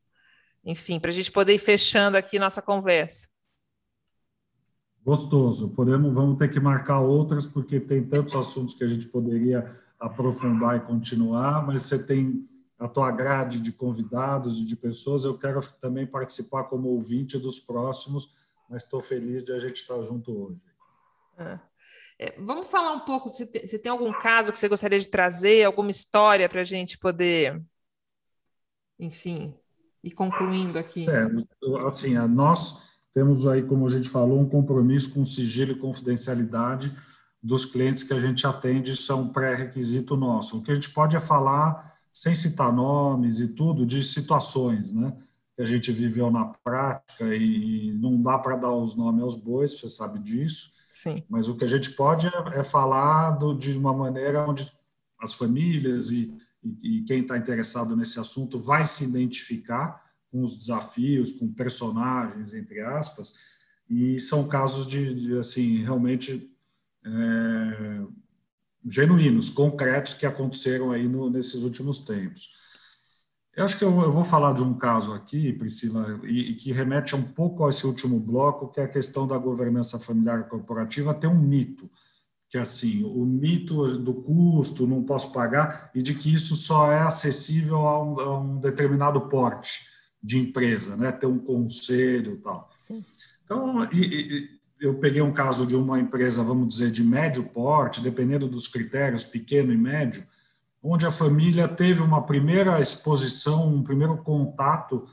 Enfim, 0.64 1.00
para 1.00 1.10
a 1.10 1.14
gente 1.14 1.32
poder 1.32 1.54
ir 1.54 1.60
fechando 1.60 2.18
aqui 2.18 2.40
nossa 2.40 2.62
conversa. 2.62 3.31
Gostoso. 5.04 5.70
Podemos, 5.70 6.14
vamos 6.14 6.38
ter 6.38 6.52
que 6.52 6.60
marcar 6.60 7.00
outras, 7.00 7.46
porque 7.46 7.80
tem 7.80 8.04
tantos 8.04 8.36
assuntos 8.36 8.76
que 8.76 8.84
a 8.84 8.88
gente 8.88 9.08
poderia 9.08 9.80
aprofundar 10.00 10.78
e 10.78 10.82
continuar, 10.82 11.66
mas 11.66 11.84
você 11.84 12.04
tem 12.04 12.48
a 12.78 12.88
tua 12.88 13.12
grade 13.12 13.60
de 13.60 13.72
convidados 13.72 14.60
e 14.60 14.66
de 14.66 14.76
pessoas. 14.76 15.24
Eu 15.24 15.38
quero 15.38 15.62
também 15.80 16.06
participar 16.06 16.66
como 16.66 16.90
ouvinte 16.90 17.38
dos 17.38 17.60
próximos, 17.60 18.36
mas 18.70 18.84
estou 18.84 19.00
feliz 19.00 19.44
de 19.44 19.52
a 19.52 19.60
gente 19.60 19.78
estar 19.78 20.02
junto 20.02 20.32
hoje. 20.32 20.62
É. 21.38 21.60
É, 22.20 22.40
vamos 22.40 22.68
falar 22.68 22.94
um 22.94 23.00
pouco, 23.00 23.30
se 23.30 23.48
tem, 23.48 23.66
se 23.66 23.80
tem, 23.80 23.92
algum 23.92 24.14
caso 24.14 24.52
que 24.52 24.60
você 24.60 24.70
gostaria 24.70 25.00
de 25.00 25.08
trazer, 25.08 25.64
alguma 25.64 25.90
história 25.90 26.48
para 26.48 26.62
a 26.62 26.64
gente 26.64 26.96
poder, 26.96 27.60
enfim, 29.00 29.56
ir 30.04 30.12
concluindo 30.12 30.78
aqui. 30.78 31.04
Certo. 31.04 31.48
Assim, 31.84 32.14
nós 32.28 32.91
temos 33.14 33.46
aí, 33.46 33.62
como 33.64 33.86
a 33.86 33.90
gente 33.90 34.10
falou, 34.10 34.40
um 34.40 34.48
compromisso 34.48 35.14
com 35.14 35.26
sigilo 35.26 35.74
e 35.74 35.80
confidencialidade 35.80 36.96
dos 37.44 37.66
clientes 37.66 38.04
que 38.04 38.14
a 38.14 38.20
gente 38.20 38.46
atende, 38.46 38.92
isso 38.92 39.12
é 39.12 39.16
um 39.16 39.28
pré-requisito 39.28 40.16
nosso. 40.16 40.60
O 40.60 40.64
que 40.64 40.72
a 40.72 40.76
gente 40.76 40.92
pode 40.92 41.18
é 41.18 41.20
falar 41.20 41.92
sem 42.14 42.36
citar 42.36 42.72
nomes 42.72 43.40
e 43.40 43.48
tudo, 43.48 43.86
de 43.86 44.04
situações, 44.04 44.94
né? 44.94 45.14
que 45.56 45.62
a 45.62 45.66
gente 45.66 45.92
viveu 45.92 46.30
na 46.30 46.46
prática 46.46 47.36
e 47.36 47.92
não 47.94 48.22
dá 48.22 48.38
para 48.38 48.56
dar 48.56 48.72
os 48.72 48.96
nomes 48.96 49.24
aos 49.24 49.36
bois, 49.36 49.80
você 49.80 49.90
sabe 49.90 50.20
disso. 50.20 50.72
Sim. 50.90 51.24
Mas 51.30 51.50
o 51.50 51.56
que 51.56 51.64
a 51.64 51.68
gente 51.68 51.92
pode 51.92 52.28
é, 52.28 52.60
é 52.60 52.64
falar 52.64 53.32
do, 53.32 53.54
de 53.54 53.78
uma 53.78 53.94
maneira 53.94 54.48
onde 54.48 54.72
as 55.20 55.34
famílias 55.34 56.12
e, 56.12 56.36
e, 56.64 57.00
e 57.00 57.04
quem 57.04 57.22
está 57.22 57.38
interessado 57.38 57.96
nesse 57.96 58.20
assunto 58.20 58.60
vai 58.60 58.86
se 58.86 59.04
identificar 59.04 60.02
com 60.32 60.42
os 60.42 60.56
desafios, 60.56 61.34
com 61.34 61.52
personagens, 61.52 62.54
entre 62.54 62.80
aspas, 62.80 63.34
e 63.90 64.20
são 64.20 64.48
casos 64.48 64.88
de, 64.88 65.14
de 65.14 65.38
assim, 65.38 65.84
realmente 65.84 66.50
é, 67.06 68.02
genuínos, 68.88 69.50
concretos 69.50 70.14
que 70.14 70.26
aconteceram 70.26 70.92
aí 70.92 71.08
no, 71.08 71.30
nesses 71.30 71.64
últimos 71.64 72.00
tempos. 72.00 72.60
Eu 73.54 73.66
acho 73.66 73.78
que 73.78 73.84
eu, 73.84 74.02
eu, 74.02 74.12
vou 74.12 74.24
falar 74.24 74.54
de 74.54 74.64
um 74.64 74.74
caso 74.74 75.14
aqui, 75.14 75.52
Priscila, 75.52 76.22
e, 76.24 76.52
e, 76.52 76.56
que 76.56 76.72
remete 76.72 77.14
um 77.18 77.34
pouco 77.34 77.66
a 77.66 77.70
esse 77.70 77.86
último 77.86 78.18
bloco, 78.18 78.70
que 78.70 78.80
é 78.80 78.86
a 78.86 78.88
questão 78.88 79.28
da 79.28 79.38
governança 79.38 80.00
familiar 80.00 80.48
corporativa. 80.48 81.14
Tem 81.14 81.30
um 81.30 81.38
mito, 81.38 81.90
que 82.50 82.58
é 82.58 82.62
assim, 82.62 83.04
o 83.04 83.26
mito 83.26 83.98
do 83.98 84.14
custo, 84.14 84.88
não 84.88 85.04
posso 85.04 85.34
pagar, 85.34 85.92
e 85.94 86.02
de 86.02 86.16
que 86.16 86.34
isso 86.34 86.56
só 86.56 86.94
é 86.94 87.02
acessível 87.02 87.80
a 87.80 88.02
um, 88.02 88.20
a 88.22 88.40
um 88.40 88.58
determinado 88.58 89.20
porte 89.28 89.91
de 90.22 90.38
empresa, 90.38 90.96
né? 90.96 91.12
ter 91.12 91.26
um 91.26 91.40
conselho 91.40 92.34
e 92.34 92.38
tal. 92.38 92.70
Sim. 92.76 93.04
Então, 93.44 93.84
e, 93.92 94.06
e, 94.06 94.50
eu 94.80 94.96
peguei 94.96 95.22
um 95.22 95.32
caso 95.32 95.66
de 95.66 95.76
uma 95.76 96.00
empresa, 96.00 96.44
vamos 96.44 96.68
dizer, 96.68 96.92
de 96.92 97.04
médio 97.04 97.44
porte, 97.44 98.02
dependendo 98.02 98.48
dos 98.48 98.68
critérios, 98.68 99.24
pequeno 99.24 99.72
e 99.72 99.78
médio, 99.78 100.26
onde 100.82 101.06
a 101.06 101.12
família 101.12 101.68
teve 101.68 102.02
uma 102.02 102.24
primeira 102.26 102.80
exposição, 102.80 103.68
um 103.68 103.84
primeiro 103.84 104.18
contato 104.18 105.04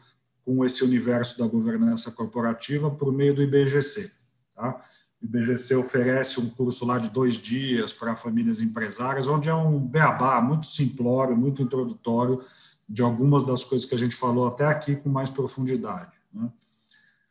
com 0.44 0.64
esse 0.64 0.82
universo 0.82 1.38
da 1.38 1.46
governança 1.46 2.10
corporativa 2.10 2.90
por 2.90 3.12
meio 3.12 3.34
do 3.34 3.42
IBGC. 3.42 4.10
Tá? 4.54 4.80
O 5.20 5.26
IBGC 5.26 5.74
oferece 5.74 6.40
um 6.40 6.48
curso 6.48 6.86
lá 6.86 6.98
de 6.98 7.10
dois 7.10 7.34
dias 7.34 7.92
para 7.92 8.16
famílias 8.16 8.62
empresárias, 8.62 9.28
onde 9.28 9.50
é 9.50 9.54
um 9.54 9.78
beabá 9.78 10.40
muito 10.40 10.64
simplório, 10.64 11.36
muito 11.36 11.60
introdutório 11.60 12.40
de 12.88 13.02
algumas 13.02 13.44
das 13.44 13.62
coisas 13.62 13.86
que 13.86 13.94
a 13.94 13.98
gente 13.98 14.16
falou 14.16 14.46
até 14.46 14.64
aqui 14.64 14.96
com 14.96 15.08
mais 15.08 15.28
profundidade. 15.28 16.12
Né? 16.32 16.48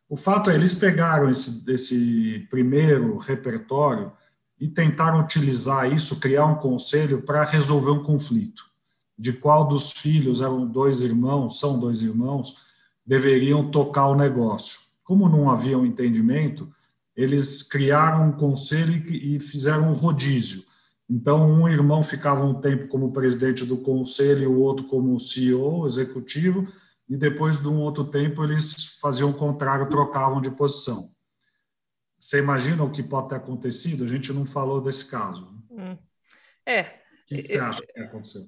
O 0.08 0.16
fato 0.16 0.50
é, 0.50 0.54
eles 0.54 0.74
pegaram 0.74 1.28
esse, 1.28 1.70
esse 1.70 2.46
primeiro 2.50 3.18
repertório 3.18 4.12
e 4.60 4.68
tentaram 4.68 5.20
utilizar 5.20 5.92
isso, 5.92 6.20
criar 6.20 6.46
um 6.46 6.56
conselho 6.56 7.22
para 7.22 7.44
resolver 7.44 7.90
um 7.90 8.02
conflito, 8.02 8.64
de 9.18 9.32
qual 9.32 9.68
dos 9.68 9.92
filhos 9.92 10.40
eram 10.40 10.66
dois 10.66 11.02
irmãos, 11.02 11.58
são 11.58 11.78
dois 11.78 12.02
irmãos, 12.02 12.66
deveriam 13.04 13.70
tocar 13.70 14.06
o 14.08 14.16
negócio. 14.16 14.80
Como 15.04 15.28
não 15.28 15.50
havia 15.50 15.78
um 15.78 15.86
entendimento, 15.86 16.68
eles 17.16 17.62
criaram 17.62 18.28
um 18.28 18.32
conselho 18.32 18.94
e 19.12 19.40
fizeram 19.40 19.90
um 19.90 19.94
rodízio. 19.94 20.62
Então, 21.10 21.50
um 21.50 21.68
irmão 21.68 22.02
ficava 22.02 22.44
um 22.44 22.60
tempo 22.60 22.86
como 22.88 23.12
presidente 23.12 23.64
do 23.64 23.78
conselho 23.78 24.42
e 24.42 24.46
o 24.46 24.60
outro 24.60 24.86
como 24.86 25.18
CEO, 25.18 25.86
executivo, 25.86 26.66
e 27.08 27.16
depois 27.16 27.60
de 27.60 27.66
um 27.68 27.80
outro 27.80 28.04
tempo 28.10 28.44
eles 28.44 28.98
faziam 29.00 29.30
o 29.30 29.34
contrário, 29.34 29.88
trocavam 29.88 30.40
de 30.40 30.50
posição. 30.50 31.10
Você 32.18 32.38
imagina 32.40 32.84
o 32.84 32.90
que 32.90 33.02
pode 33.02 33.30
ter 33.30 33.36
acontecido? 33.36 34.04
A 34.04 34.08
gente 34.08 34.32
não 34.32 34.44
falou 34.44 34.82
desse 34.82 35.10
caso. 35.10 35.56
Hum. 35.70 35.96
É. 36.66 36.82
O 36.82 37.26
que, 37.26 37.46
você 37.46 37.58
acha 37.58 37.80
que 37.86 38.00
aconteceu? 38.00 38.46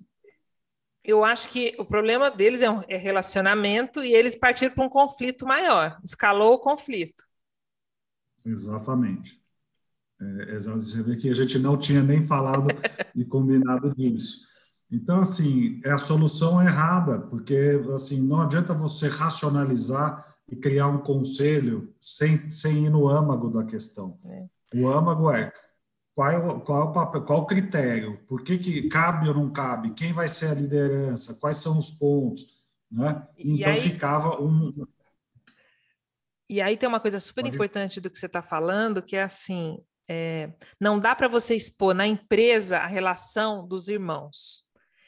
Eu 1.03 1.25
acho 1.25 1.49
que 1.49 1.75
o 1.79 1.85
problema 1.85 2.31
deles 2.31 2.61
é, 2.61 2.71
um, 2.71 2.83
é 2.87 2.97
relacionamento 2.97 4.05
e 4.05 4.13
eles 4.13 4.37
partiram 4.37 4.75
para 4.75 4.85
um 4.85 4.89
conflito 4.89 5.47
maior, 5.47 5.99
escalou 6.05 6.55
o 6.55 6.59
conflito. 6.59 7.25
Exatamente. 8.45 9.40
É, 10.21 10.59
você 10.59 11.03
vê 11.03 11.17
que 11.17 11.31
a 11.31 11.35
gente 11.35 11.59
não 11.59 11.77
tinha 11.77 12.03
nem 12.03 12.23
falado 12.23 12.69
e 13.15 13.25
combinado 13.25 13.95
disso. 13.95 14.49
Então, 14.91 15.21
assim, 15.21 15.81
é 15.85 15.91
a 15.91 15.99
solução 15.99 16.61
errada, 16.61 17.21
porque 17.21 17.81
assim 17.95 18.21
não 18.27 18.41
adianta 18.41 18.75
você 18.75 19.09
racionalizar 19.09 20.37
e 20.51 20.57
criar 20.57 20.89
um 20.89 20.99
conselho 20.99 21.95
sem, 22.01 22.51
sem 22.51 22.87
ir 22.87 22.91
no 22.91 23.09
âmago 23.09 23.49
da 23.51 23.65
questão. 23.65 24.19
É. 24.25 24.47
O 24.75 24.89
âmago 24.89 25.31
é 25.31 25.53
qual 26.15 26.31
é 26.31 26.39
o, 26.39 26.61
qual 26.61 26.81
é 26.81 26.85
o 26.85 26.93
papel, 26.93 27.23
qual 27.23 27.41
o 27.41 27.47
critério, 27.47 28.19
por 28.29 28.43
que, 28.43 28.59
que 28.59 28.89
cabe 28.89 29.29
ou 29.29 29.35
não 29.35 29.51
cabe, 29.51 29.95
quem 29.95 30.13
vai 30.13 30.29
ser 30.29 30.49
a 30.49 30.55
liderança, 30.55 31.39
quais 31.41 31.59
são 31.59 31.79
os 31.79 31.91
pontos, 31.91 32.61
né? 32.91 33.27
Então 33.39 33.73
aí, 33.73 33.81
ficava 33.81 34.43
um. 34.43 34.87
E 36.49 36.61
aí 36.61 36.77
tem 36.77 36.89
uma 36.89 37.01
coisa 37.01 37.21
super 37.21 37.47
importante 37.47 38.01
do 38.01 38.11
que 38.11 38.19
você 38.19 38.27
está 38.27 38.43
falando, 38.43 39.03
que 39.03 39.15
é 39.15 39.23
assim, 39.23 39.79
é, 40.13 40.53
não 40.81 40.99
dá 40.99 41.15
para 41.15 41.29
você 41.29 41.55
expor 41.55 41.95
na 41.95 42.05
empresa 42.05 42.79
a 42.79 42.87
relação 42.89 43.65
dos 43.65 43.87
irmãos. 43.87 44.65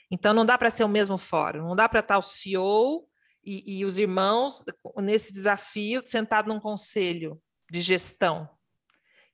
Então, 0.08 0.32
não 0.32 0.46
dá 0.46 0.56
para 0.56 0.70
ser 0.70 0.84
o 0.84 0.88
mesmo 0.88 1.18
fórum, 1.18 1.66
não 1.66 1.74
dá 1.74 1.88
para 1.88 1.98
estar 1.98 2.18
o 2.18 2.22
CEO 2.22 3.04
e, 3.44 3.78
e, 3.78 3.84
os 3.84 3.98
irmãos 3.98 4.62
nesse 4.98 5.32
desafio 5.32 6.02
sentado 6.06 6.46
num 6.46 6.60
conselho 6.60 7.42
de 7.68 7.80
gestão. 7.80 8.48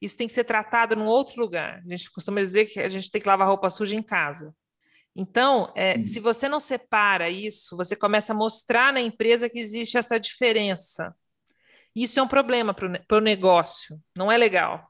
Isso 0.00 0.16
tem 0.16 0.26
que 0.26 0.32
ser 0.32 0.44
tratado 0.44 0.96
num 0.96 1.04
outro 1.04 1.38
lugar. 1.38 1.82
A 1.84 1.90
gente 1.90 2.10
costuma 2.12 2.40
dizer 2.40 2.64
que 2.64 2.80
a 2.80 2.88
gente 2.88 3.10
tem 3.10 3.20
que 3.20 3.28
lavar 3.28 3.46
roupa 3.46 3.68
suja 3.68 3.94
em 3.94 4.02
casa. 4.02 4.54
Então, 5.14 5.70
é, 5.76 6.02
se 6.02 6.18
você 6.18 6.48
não 6.48 6.60
separa 6.60 7.28
isso, 7.28 7.76
você 7.76 7.94
começa 7.94 8.32
a 8.32 8.36
mostrar 8.36 8.90
na 8.90 9.02
empresa 9.02 9.50
que 9.50 9.58
existe 9.58 9.98
essa 9.98 10.18
diferença. 10.18 11.14
Isso 11.94 12.18
é 12.18 12.22
um 12.22 12.28
problema 12.28 12.72
para 12.72 13.18
o 13.18 13.20
negócio, 13.20 14.00
não 14.16 14.32
é 14.32 14.38
legal. 14.38 14.87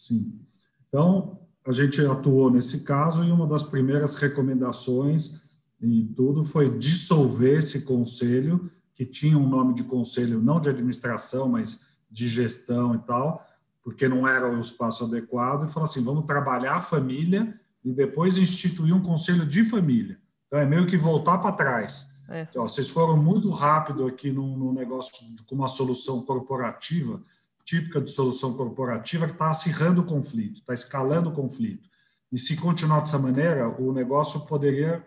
Sim. 0.00 0.40
Então, 0.88 1.38
a 1.62 1.72
gente 1.72 2.00
atuou 2.00 2.50
nesse 2.50 2.84
caso 2.84 3.22
e 3.22 3.30
uma 3.30 3.46
das 3.46 3.62
primeiras 3.62 4.14
recomendações 4.14 5.42
e 5.78 6.04
tudo 6.16 6.42
foi 6.42 6.78
dissolver 6.78 7.58
esse 7.58 7.82
conselho, 7.82 8.70
que 8.94 9.04
tinha 9.04 9.36
um 9.36 9.46
nome 9.46 9.74
de 9.74 9.84
conselho 9.84 10.40
não 10.40 10.58
de 10.58 10.70
administração, 10.70 11.50
mas 11.50 11.86
de 12.10 12.26
gestão 12.26 12.94
e 12.94 12.98
tal, 13.00 13.46
porque 13.82 14.08
não 14.08 14.26
era 14.26 14.50
o 14.50 14.58
espaço 14.58 15.04
adequado, 15.04 15.66
e 15.66 15.70
falou 15.70 15.84
assim: 15.84 16.02
vamos 16.02 16.24
trabalhar 16.24 16.76
a 16.76 16.80
família 16.80 17.54
e 17.84 17.92
depois 17.92 18.38
instituir 18.38 18.94
um 18.94 19.02
conselho 19.02 19.46
de 19.46 19.62
família. 19.64 20.18
Então 20.46 20.58
é 20.58 20.64
meio 20.64 20.86
que 20.86 20.96
voltar 20.96 21.38
para 21.38 21.52
trás. 21.52 22.10
É. 22.26 22.46
Então, 22.48 22.66
vocês 22.66 22.88
foram 22.88 23.18
muito 23.18 23.50
rápido 23.50 24.06
aqui 24.06 24.32
no, 24.32 24.56
no 24.56 24.72
negócio 24.72 25.12
com 25.46 25.54
uma 25.54 25.68
solução 25.68 26.22
corporativa 26.22 27.22
típica 27.64 28.00
de 28.00 28.10
solução 28.10 28.56
corporativa 28.56 29.26
que 29.26 29.32
está 29.32 29.50
acirrando 29.50 30.02
o 30.02 30.04
conflito, 30.04 30.60
está 30.60 30.74
escalando 30.74 31.30
o 31.30 31.32
conflito. 31.32 31.88
E 32.32 32.38
se 32.38 32.56
continuar 32.56 33.00
dessa 33.00 33.18
maneira, 33.18 33.68
o 33.68 33.92
negócio 33.92 34.40
poderia 34.46 35.04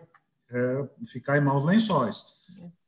é, 0.50 0.88
ficar 1.06 1.38
em 1.38 1.40
maus 1.40 1.64
lençóis. 1.64 2.34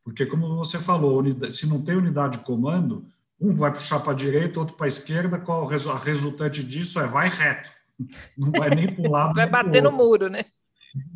Porque, 0.04 0.26
como 0.26 0.56
você 0.56 0.78
falou, 0.78 1.22
se 1.50 1.66
não 1.66 1.82
tem 1.82 1.96
unidade 1.96 2.38
de 2.38 2.44
comando, 2.44 3.06
um 3.40 3.54
vai 3.54 3.72
puxar 3.72 4.00
para 4.00 4.12
a 4.12 4.16
direita, 4.16 4.60
outro 4.60 4.76
para 4.76 4.86
a 4.86 4.88
esquerda, 4.88 5.38
qual 5.38 5.68
a 5.68 5.98
resultante 5.98 6.62
disso 6.62 7.00
é 7.00 7.06
vai 7.06 7.28
reto. 7.28 7.70
Não 8.36 8.52
vai 8.52 8.68
nem 8.68 8.94
para 8.94 9.08
um 9.08 9.10
lado. 9.10 9.34
vai 9.34 9.48
bater 9.48 9.82
no 9.82 9.90
muro, 9.90 10.28
né? 10.28 10.44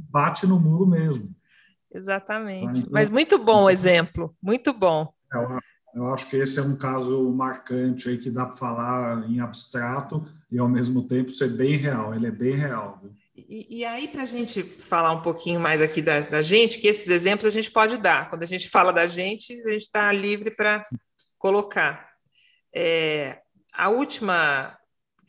Bate 0.08 0.46
no 0.46 0.58
muro 0.58 0.86
mesmo. 0.86 1.34
Exatamente. 1.92 2.80
Então, 2.80 2.90
Mas 2.90 3.10
muito 3.10 3.38
bom 3.38 3.64
o 3.64 3.70
exemplo, 3.70 4.34
muito 4.42 4.72
bom. 4.72 5.12
É 5.32 5.38
eu 5.94 6.12
acho 6.12 6.28
que 6.28 6.36
esse 6.36 6.58
é 6.58 6.62
um 6.62 6.76
caso 6.76 7.30
marcante 7.30 8.08
aí 8.08 8.18
que 8.18 8.30
dá 8.30 8.46
para 8.46 8.56
falar 8.56 9.28
em 9.28 9.40
abstrato 9.40 10.26
e 10.50 10.58
ao 10.58 10.68
mesmo 10.68 11.06
tempo 11.06 11.30
ser 11.30 11.50
bem 11.50 11.76
real. 11.76 12.14
Ele 12.14 12.26
é 12.26 12.30
bem 12.30 12.54
real. 12.54 13.02
E, 13.36 13.78
e, 13.78 13.84
aí, 13.84 14.06
para 14.06 14.22
a 14.22 14.26
gente 14.26 14.62
falar 14.62 15.12
um 15.12 15.22
pouquinho 15.22 15.58
mais 15.58 15.80
aqui 15.80 16.02
da, 16.02 16.20
da, 16.20 16.42
gente, 16.42 16.78
que 16.78 16.88
esses 16.88 17.08
exemplos 17.08 17.46
a 17.46 17.50
gente 17.50 17.70
pode 17.70 17.96
dar. 17.96 18.28
Quando 18.28 18.42
a 18.42 18.46
gente 18.46 18.68
fala 18.68 18.92
da 18.92 19.06
gente, 19.06 19.52
a 19.52 19.72
gente 19.72 19.82
está 19.82 20.12
livre 20.12 20.50
para 20.54 20.82
colocar. 21.38 22.08
É, 22.72 23.38
a 23.72 23.88
última 23.88 24.76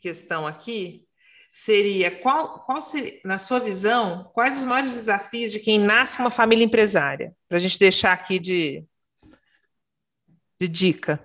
questão 0.00 0.46
aqui 0.46 1.04
seria 1.50 2.10
qual, 2.10 2.60
qual 2.60 2.80
seria, 2.80 3.20
na 3.24 3.38
sua 3.38 3.58
visão, 3.58 4.30
quais 4.32 4.58
os 4.58 4.64
maiores 4.64 4.94
desafios 4.94 5.52
de 5.52 5.58
quem 5.58 5.78
nasce 5.78 6.20
uma 6.20 6.30
família 6.30 6.64
empresária? 6.64 7.34
Para 7.48 7.56
a 7.56 7.60
gente 7.60 7.78
deixar 7.78 8.12
aqui 8.12 8.38
de, 8.38 8.84
de 10.62 10.68
dica? 10.68 11.20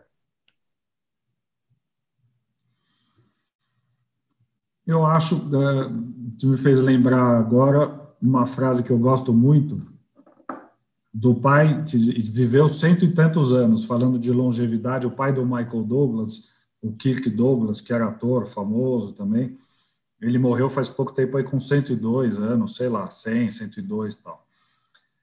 Eu 4.85 5.05
acho, 5.05 5.35
é, 5.35 5.89
você 6.37 6.47
me 6.47 6.57
fez 6.57 6.81
lembrar 6.81 7.37
agora 7.37 8.07
uma 8.21 8.45
frase 8.47 8.83
que 8.83 8.89
eu 8.89 8.97
gosto 8.97 9.33
muito 9.33 9.85
do 11.13 11.35
pai 11.35 11.83
que 11.83 11.97
viveu 11.97 12.67
cento 12.67 13.03
e 13.03 13.13
tantos 13.13 13.51
anos, 13.51 13.85
falando 13.85 14.17
de 14.17 14.31
longevidade, 14.31 15.05
o 15.05 15.11
pai 15.11 15.33
do 15.33 15.45
Michael 15.45 15.83
Douglas, 15.83 16.51
o 16.81 16.93
Kirk 16.93 17.29
Douglas, 17.29 17.81
que 17.81 17.93
era 17.93 18.07
ator 18.07 18.47
famoso 18.47 19.13
também, 19.13 19.57
ele 20.21 20.39
morreu 20.39 20.69
faz 20.69 20.89
pouco 20.89 21.13
tempo 21.13 21.37
aí 21.37 21.43
com 21.43 21.59
102 21.59 22.39
anos, 22.39 22.75
sei 22.75 22.89
lá, 22.89 23.09
100, 23.09 23.51
102 23.51 24.15
e 24.15 24.17
tal. 24.19 24.46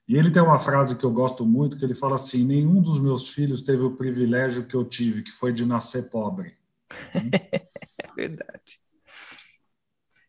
E 0.07 0.15
ele 0.15 0.29
tem 0.29 0.41
uma 0.41 0.59
frase 0.59 0.97
que 0.97 1.03
eu 1.03 1.11
gosto 1.11 1.45
muito, 1.45 1.77
que 1.77 1.83
ele 1.83 1.95
fala 1.95 2.15
assim: 2.15 2.45
nenhum 2.45 2.81
dos 2.81 2.99
meus 2.99 3.29
filhos 3.29 3.61
teve 3.61 3.83
o 3.83 3.95
privilégio 3.95 4.67
que 4.67 4.75
eu 4.75 4.85
tive, 4.85 5.23
que 5.23 5.31
foi 5.31 5.51
de 5.51 5.65
nascer 5.65 6.09
pobre. 6.09 6.55
é 7.13 8.11
verdade. 8.15 8.79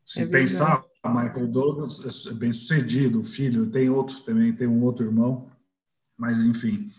Se 0.05 0.23
é 0.23 0.27
pensar, 0.27 0.83
verdade. 1.05 1.27
Michael 1.29 1.49
Douglas 1.49 2.27
é 2.27 2.33
bem 2.33 2.53
sucedido, 2.53 3.21
o 3.21 3.25
filho, 3.25 3.71
tem 3.71 3.91
outro 3.91 4.21
também, 4.21 4.55
tem 4.55 4.67
um 4.67 4.83
outro 4.83 5.05
irmão, 5.05 5.51
mas 6.17 6.39
enfim. 6.39 6.91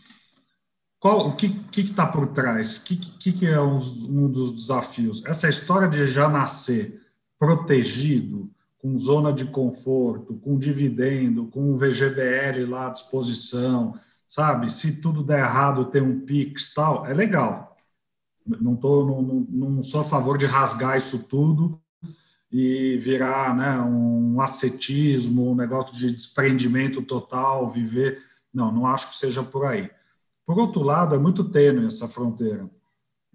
Qual, 0.99 1.29
o 1.29 1.35
que 1.35 1.81
está 1.81 2.07
por 2.07 2.27
trás? 2.27 2.77
O 2.77 2.85
que, 2.85 2.95
que, 2.95 3.31
que, 3.31 3.45
é 3.45 3.61
um, 3.61 3.79
um 4.09 4.29
dos 4.29 4.51
desafios? 4.51 5.23
Essa 5.25 5.47
história 5.47 5.87
de 5.87 6.07
já 6.07 6.27
nascer 6.27 7.01
protegido, 7.37 8.51
com 8.79 8.97
zona 8.97 9.33
de 9.33 9.45
conforto, 9.45 10.35
com 10.35 10.57
dividendo, 10.57 11.47
com 11.47 11.71
o 11.71 11.77
VGBL 11.77 12.69
lá 12.69 12.87
à 12.87 12.89
disposição, 12.89 13.97
sabe? 14.27 14.71
Se 14.71 15.01
tudo 15.01 15.23
der 15.23 15.39
errado, 15.39 15.85
tem 15.85 16.01
um 16.01 16.21
PIX 16.21 16.73
tal, 16.73 17.05
é 17.05 17.13
legal. 17.13 17.75
Não, 18.45 18.75
tô, 18.75 19.05
não, 19.05 19.21
não, 19.21 19.69
não 19.69 19.83
sou 19.83 20.01
a 20.01 20.05
favor 20.05 20.37
de 20.37 20.45
rasgar 20.45 20.95
isso 20.95 21.27
tudo 21.27 21.81
e 22.51 22.97
virar 22.97 23.55
né, 23.55 23.77
um 23.79 24.39
ascetismo, 24.39 25.51
um 25.51 25.55
negócio 25.55 25.95
de 25.97 26.11
desprendimento 26.11 27.01
total, 27.01 27.69
viver. 27.69 28.21
Não, 28.53 28.71
não 28.71 28.87
acho 28.87 29.09
que 29.09 29.17
seja 29.17 29.43
por 29.43 29.65
aí. 29.65 29.89
Por 30.45 30.57
outro 30.57 30.81
lado, 30.81 31.13
é 31.13 31.17
muito 31.17 31.43
tênue 31.43 31.87
essa 31.87 32.07
fronteira 32.07 32.69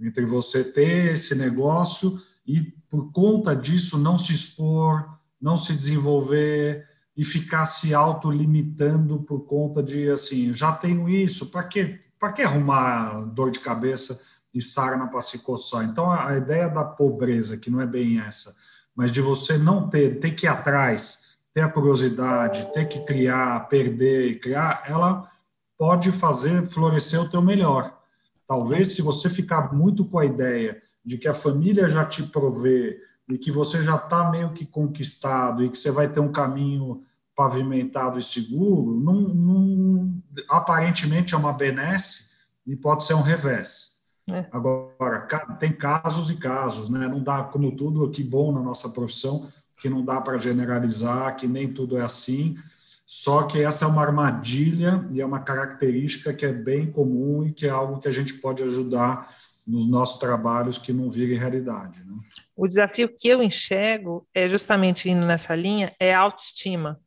entre 0.01 0.27
você 0.27 0.65
ter 0.65 1.13
esse 1.13 1.35
negócio 1.35 2.21
e, 2.47 2.61
por 2.91 3.13
conta 3.13 3.55
disso, 3.55 3.99
não 3.99 4.19
se 4.19 4.33
expor, 4.33 5.09
não 5.43 5.59
se 5.59 5.75
desenvolver 5.75 6.87
e 7.17 7.25
ficar 7.25 7.67
se 7.67 7.93
autolimitando 7.93 9.21
por 9.21 9.41
conta 9.41 9.83
de 9.83 10.09
assim, 10.09 10.53
já 10.53 10.73
tenho 10.73 11.09
isso, 11.09 11.51
para 11.51 11.65
que 11.65 11.99
para 12.19 12.33
que 12.33 12.43
arrumar 12.43 13.21
dor 13.35 13.51
de 13.51 13.59
cabeça 13.59 14.23
e 14.55 14.63
sarna 14.63 15.09
para 15.09 15.21
se 15.21 15.43
coçar? 15.43 15.83
Então 15.83 16.09
a, 16.09 16.37
ideia 16.37 16.69
da 16.69 16.85
pobreza, 16.85 17.57
que 17.57 17.69
não 17.69 17.81
é 17.81 17.87
bem 17.87 18.21
essa, 18.21 18.55
mas 18.95 19.11
de 19.11 19.21
você 19.21 19.59
não 19.59 19.89
ter, 19.89 20.21
ter 20.21 20.31
que 20.31 20.47
ir 20.47 20.49
atrás, 20.49 21.37
ter 21.53 21.63
a 21.63 21.69
curiosidade, 21.69 22.73
ter 22.73 22.87
que 22.87 23.01
criar, 23.01 23.67
perder 23.69 24.29
e 24.29 24.39
criar, 24.39 24.85
ela 24.87 25.29
pode 25.77 26.13
fazer 26.13 26.65
florescer 26.71 27.21
o 27.21 27.29
teu 27.29 27.43
melhor. 27.43 27.99
Talvez 28.47 28.95
se 28.95 29.03
você 29.03 29.29
ficar 29.29 29.75
muito 29.75 30.05
com 30.05 30.21
a 30.21 30.25
ideia 30.25 30.81
de 31.05 31.19
que 31.19 31.27
a 31.27 31.35
família 31.35 31.89
já 31.89 32.05
te 32.05 32.23
provê 32.23 33.01
e 33.29 33.39
que 33.39 33.51
você 33.51 33.83
já 33.83 33.97
está 33.97 34.31
meio 34.31 34.53
que 34.53 34.67
conquistado 34.67 35.65
e 35.65 35.71
que 35.71 35.77
você 35.77 35.91
vai 35.91 36.09
ter 36.09 36.21
um 36.21 36.33
caminho 36.33 37.03
pavimentado 37.35 38.19
e 38.19 38.23
seguro, 38.23 39.01
não, 39.01 39.15
não, 39.15 40.23
aparentemente 40.49 41.35
é 41.35 41.37
uma 41.37 41.53
benesse 41.53 42.33
e 42.67 42.77
pode 42.77 43.05
ser 43.05 43.15
um 43.15 43.23
revés. 43.23 44.03
É. 44.31 44.47
Agora, 44.53 45.27
tem 45.59 45.73
casos 45.73 46.31
e 46.31 46.37
casos, 46.37 46.89
né? 46.89 47.09
Não 47.09 47.23
dá, 47.23 47.43
como 47.43 47.75
tudo, 47.75 48.09
que 48.11 48.23
bom 48.23 48.53
na 48.53 48.61
nossa 48.61 48.91
profissão, 48.91 49.49
que 49.81 49.89
não 49.89 50.05
dá 50.05 50.21
para 50.21 50.37
generalizar, 50.37 51.35
que 51.37 51.49
nem 51.49 51.73
tudo 51.73 51.99
é 51.99 52.03
assim. 52.03 52.57
Só 53.05 53.43
que 53.43 53.61
essa 53.61 53.85
é 53.85 53.89
uma 53.89 54.03
armadilha 54.03 55.07
e 55.13 55.21
é 55.21 55.27
uma 55.27 55.41
característica 55.41 56.33
que 56.33 56.47
é 56.47 56.53
bem 56.53 56.91
comum 56.91 57.45
e 57.45 57.53
que 57.53 57.67
é 57.67 57.71
algo 57.71 57.99
que 57.99 58.09
a 58.09 58.13
gente 58.13 58.35
pode 58.35 58.63
ajudar 58.63 59.29
nos 59.67 59.89
nossos 59.89 60.19
trabalhos 60.19 60.79
que 60.79 60.93
não 60.93 61.09
virem 61.09 61.39
realidade. 61.39 62.05
Né? 62.05 62.15
O 62.57 62.67
desafio 62.67 63.09
que 63.15 63.29
eu 63.29 63.43
enxergo 63.43 64.27
é 64.35 64.49
justamente 64.49 65.09
indo 65.09 65.25
nessa 65.25 65.55
linha 65.55 65.95
é 66.01 66.15
autoestima. 66.15 67.01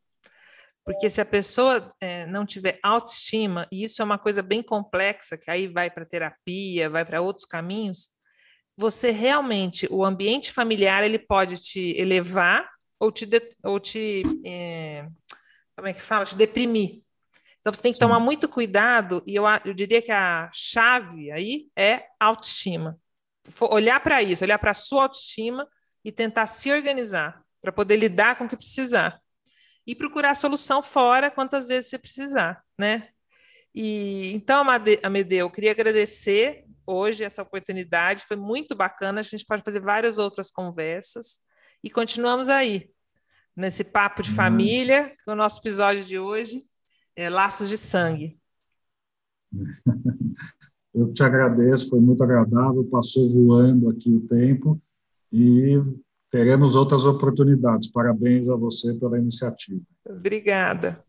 Porque 0.84 1.10
se 1.10 1.20
a 1.20 1.26
pessoa 1.26 1.93
é, 1.99 2.28
não 2.28 2.45
tiver 2.45 2.80
autoestima, 2.84 3.68
e 3.72 3.84
isso 3.84 4.01
é 4.01 4.06
uma 4.06 4.20
coisa 4.20 4.43
bem 4.43 4.62
complexa, 4.62 5.36
que 5.36 5.49
aí 5.49 5.68
vai 5.68 5.89
para 5.89 6.06
terapia, 6.06 6.89
vai 6.89 7.03
para 7.03 7.22
outros 7.22 7.45
caminhos, 7.45 8.12
você 8.78 9.10
realmente, 9.10 9.88
o 9.89 10.06
ambiente 10.06 10.51
familiar, 10.51 11.03
ele 11.03 11.18
pode 11.18 11.58
te 11.62 11.95
elevar 11.97 12.70
ou 12.99 13.12
te, 13.12 13.28
ou 13.64 13.80
te 13.80 14.24
é, 14.45 15.08
como 15.76 15.88
é 15.88 15.93
que 15.93 16.01
fala? 16.01 16.26
Te 16.26 16.36
deprimir. 16.36 17.03
Então 17.66 17.74
você 17.74 17.82
tem 17.82 17.91
que 17.91 17.97
Sim. 17.97 18.01
tomar 18.01 18.20
muito 18.20 18.47
cuidado, 18.47 19.24
e 19.26 19.34
eu, 19.34 19.43
eu 19.66 19.74
diria 19.74 19.99
que 19.99 20.11
a 20.11 20.51
chave 20.53 21.32
aí 21.32 21.68
é 21.76 22.05
autoestima. 22.20 22.99
Olhar 23.59 23.99
para 24.01 24.22
isso, 24.22 24.43
olhar 24.43 24.59
para 24.59 24.70
a 24.70 24.76
sua 24.76 25.01
autoestima 25.01 25.68
e 26.03 26.11
tentar 26.11 26.45
se 26.45 26.72
organizar 26.72 27.43
para 27.59 27.72
poder 27.72 27.95
lidar 27.95 28.36
com 28.36 28.45
o 28.45 28.47
que 28.47 28.55
precisar. 28.55 29.20
E 29.88 29.95
procurar 29.95 30.36
solução 30.36 30.84
fora 30.84 31.32
quantas 31.32 31.66
vezes 31.66 31.89
você 31.89 31.97
precisar, 31.97 32.63
né? 32.78 33.09
E 33.74 34.32
então, 34.36 34.63
Amedeu, 35.01 35.47
eu 35.47 35.49
queria 35.49 35.72
agradecer 35.72 36.66
hoje 36.86 37.24
essa 37.24 37.41
oportunidade, 37.41 38.26
foi 38.28 38.38
muito 38.38 38.76
bacana, 38.76 39.22
a 39.22 39.24
gente 39.24 39.43
pode 39.43 39.63
fazer 39.63 39.80
várias 39.80 40.20
outras 40.20 40.51
conversas 40.51 41.39
e 41.84 41.89
continuamos 41.89 42.47
aí 42.47 42.91
nesse 43.55 43.84
papo 43.84 44.22
de 44.22 44.30
hum. 44.30 44.36
família, 44.36 45.18
com 45.26 45.32
o 45.32 45.36
nosso 45.36 45.59
episódio 45.59 46.03
de 46.03 46.20
hoje 46.20 46.63
é, 47.16 47.30
laços 47.30 47.70
de 47.70 47.78
sangue. 47.78 48.38
Eu 50.93 51.11
te 51.11 51.24
agradeço, 51.24 51.89
foi 51.89 51.99
muito 51.99 52.24
agradável, 52.24 52.86
passou 52.86 53.28
voando 53.28 53.89
aqui 53.89 54.09
o 54.09 54.22
tempo 54.22 54.82
e 55.32 55.78
teremos 56.32 56.74
outras 56.76 57.05
oportunidades. 57.05 57.91
Parabéns 57.91 58.47
a 58.47 58.55
você 58.55 58.93
pela 58.97 59.20
iniciativa. 59.20 59.82
Obrigada. 60.05 61.03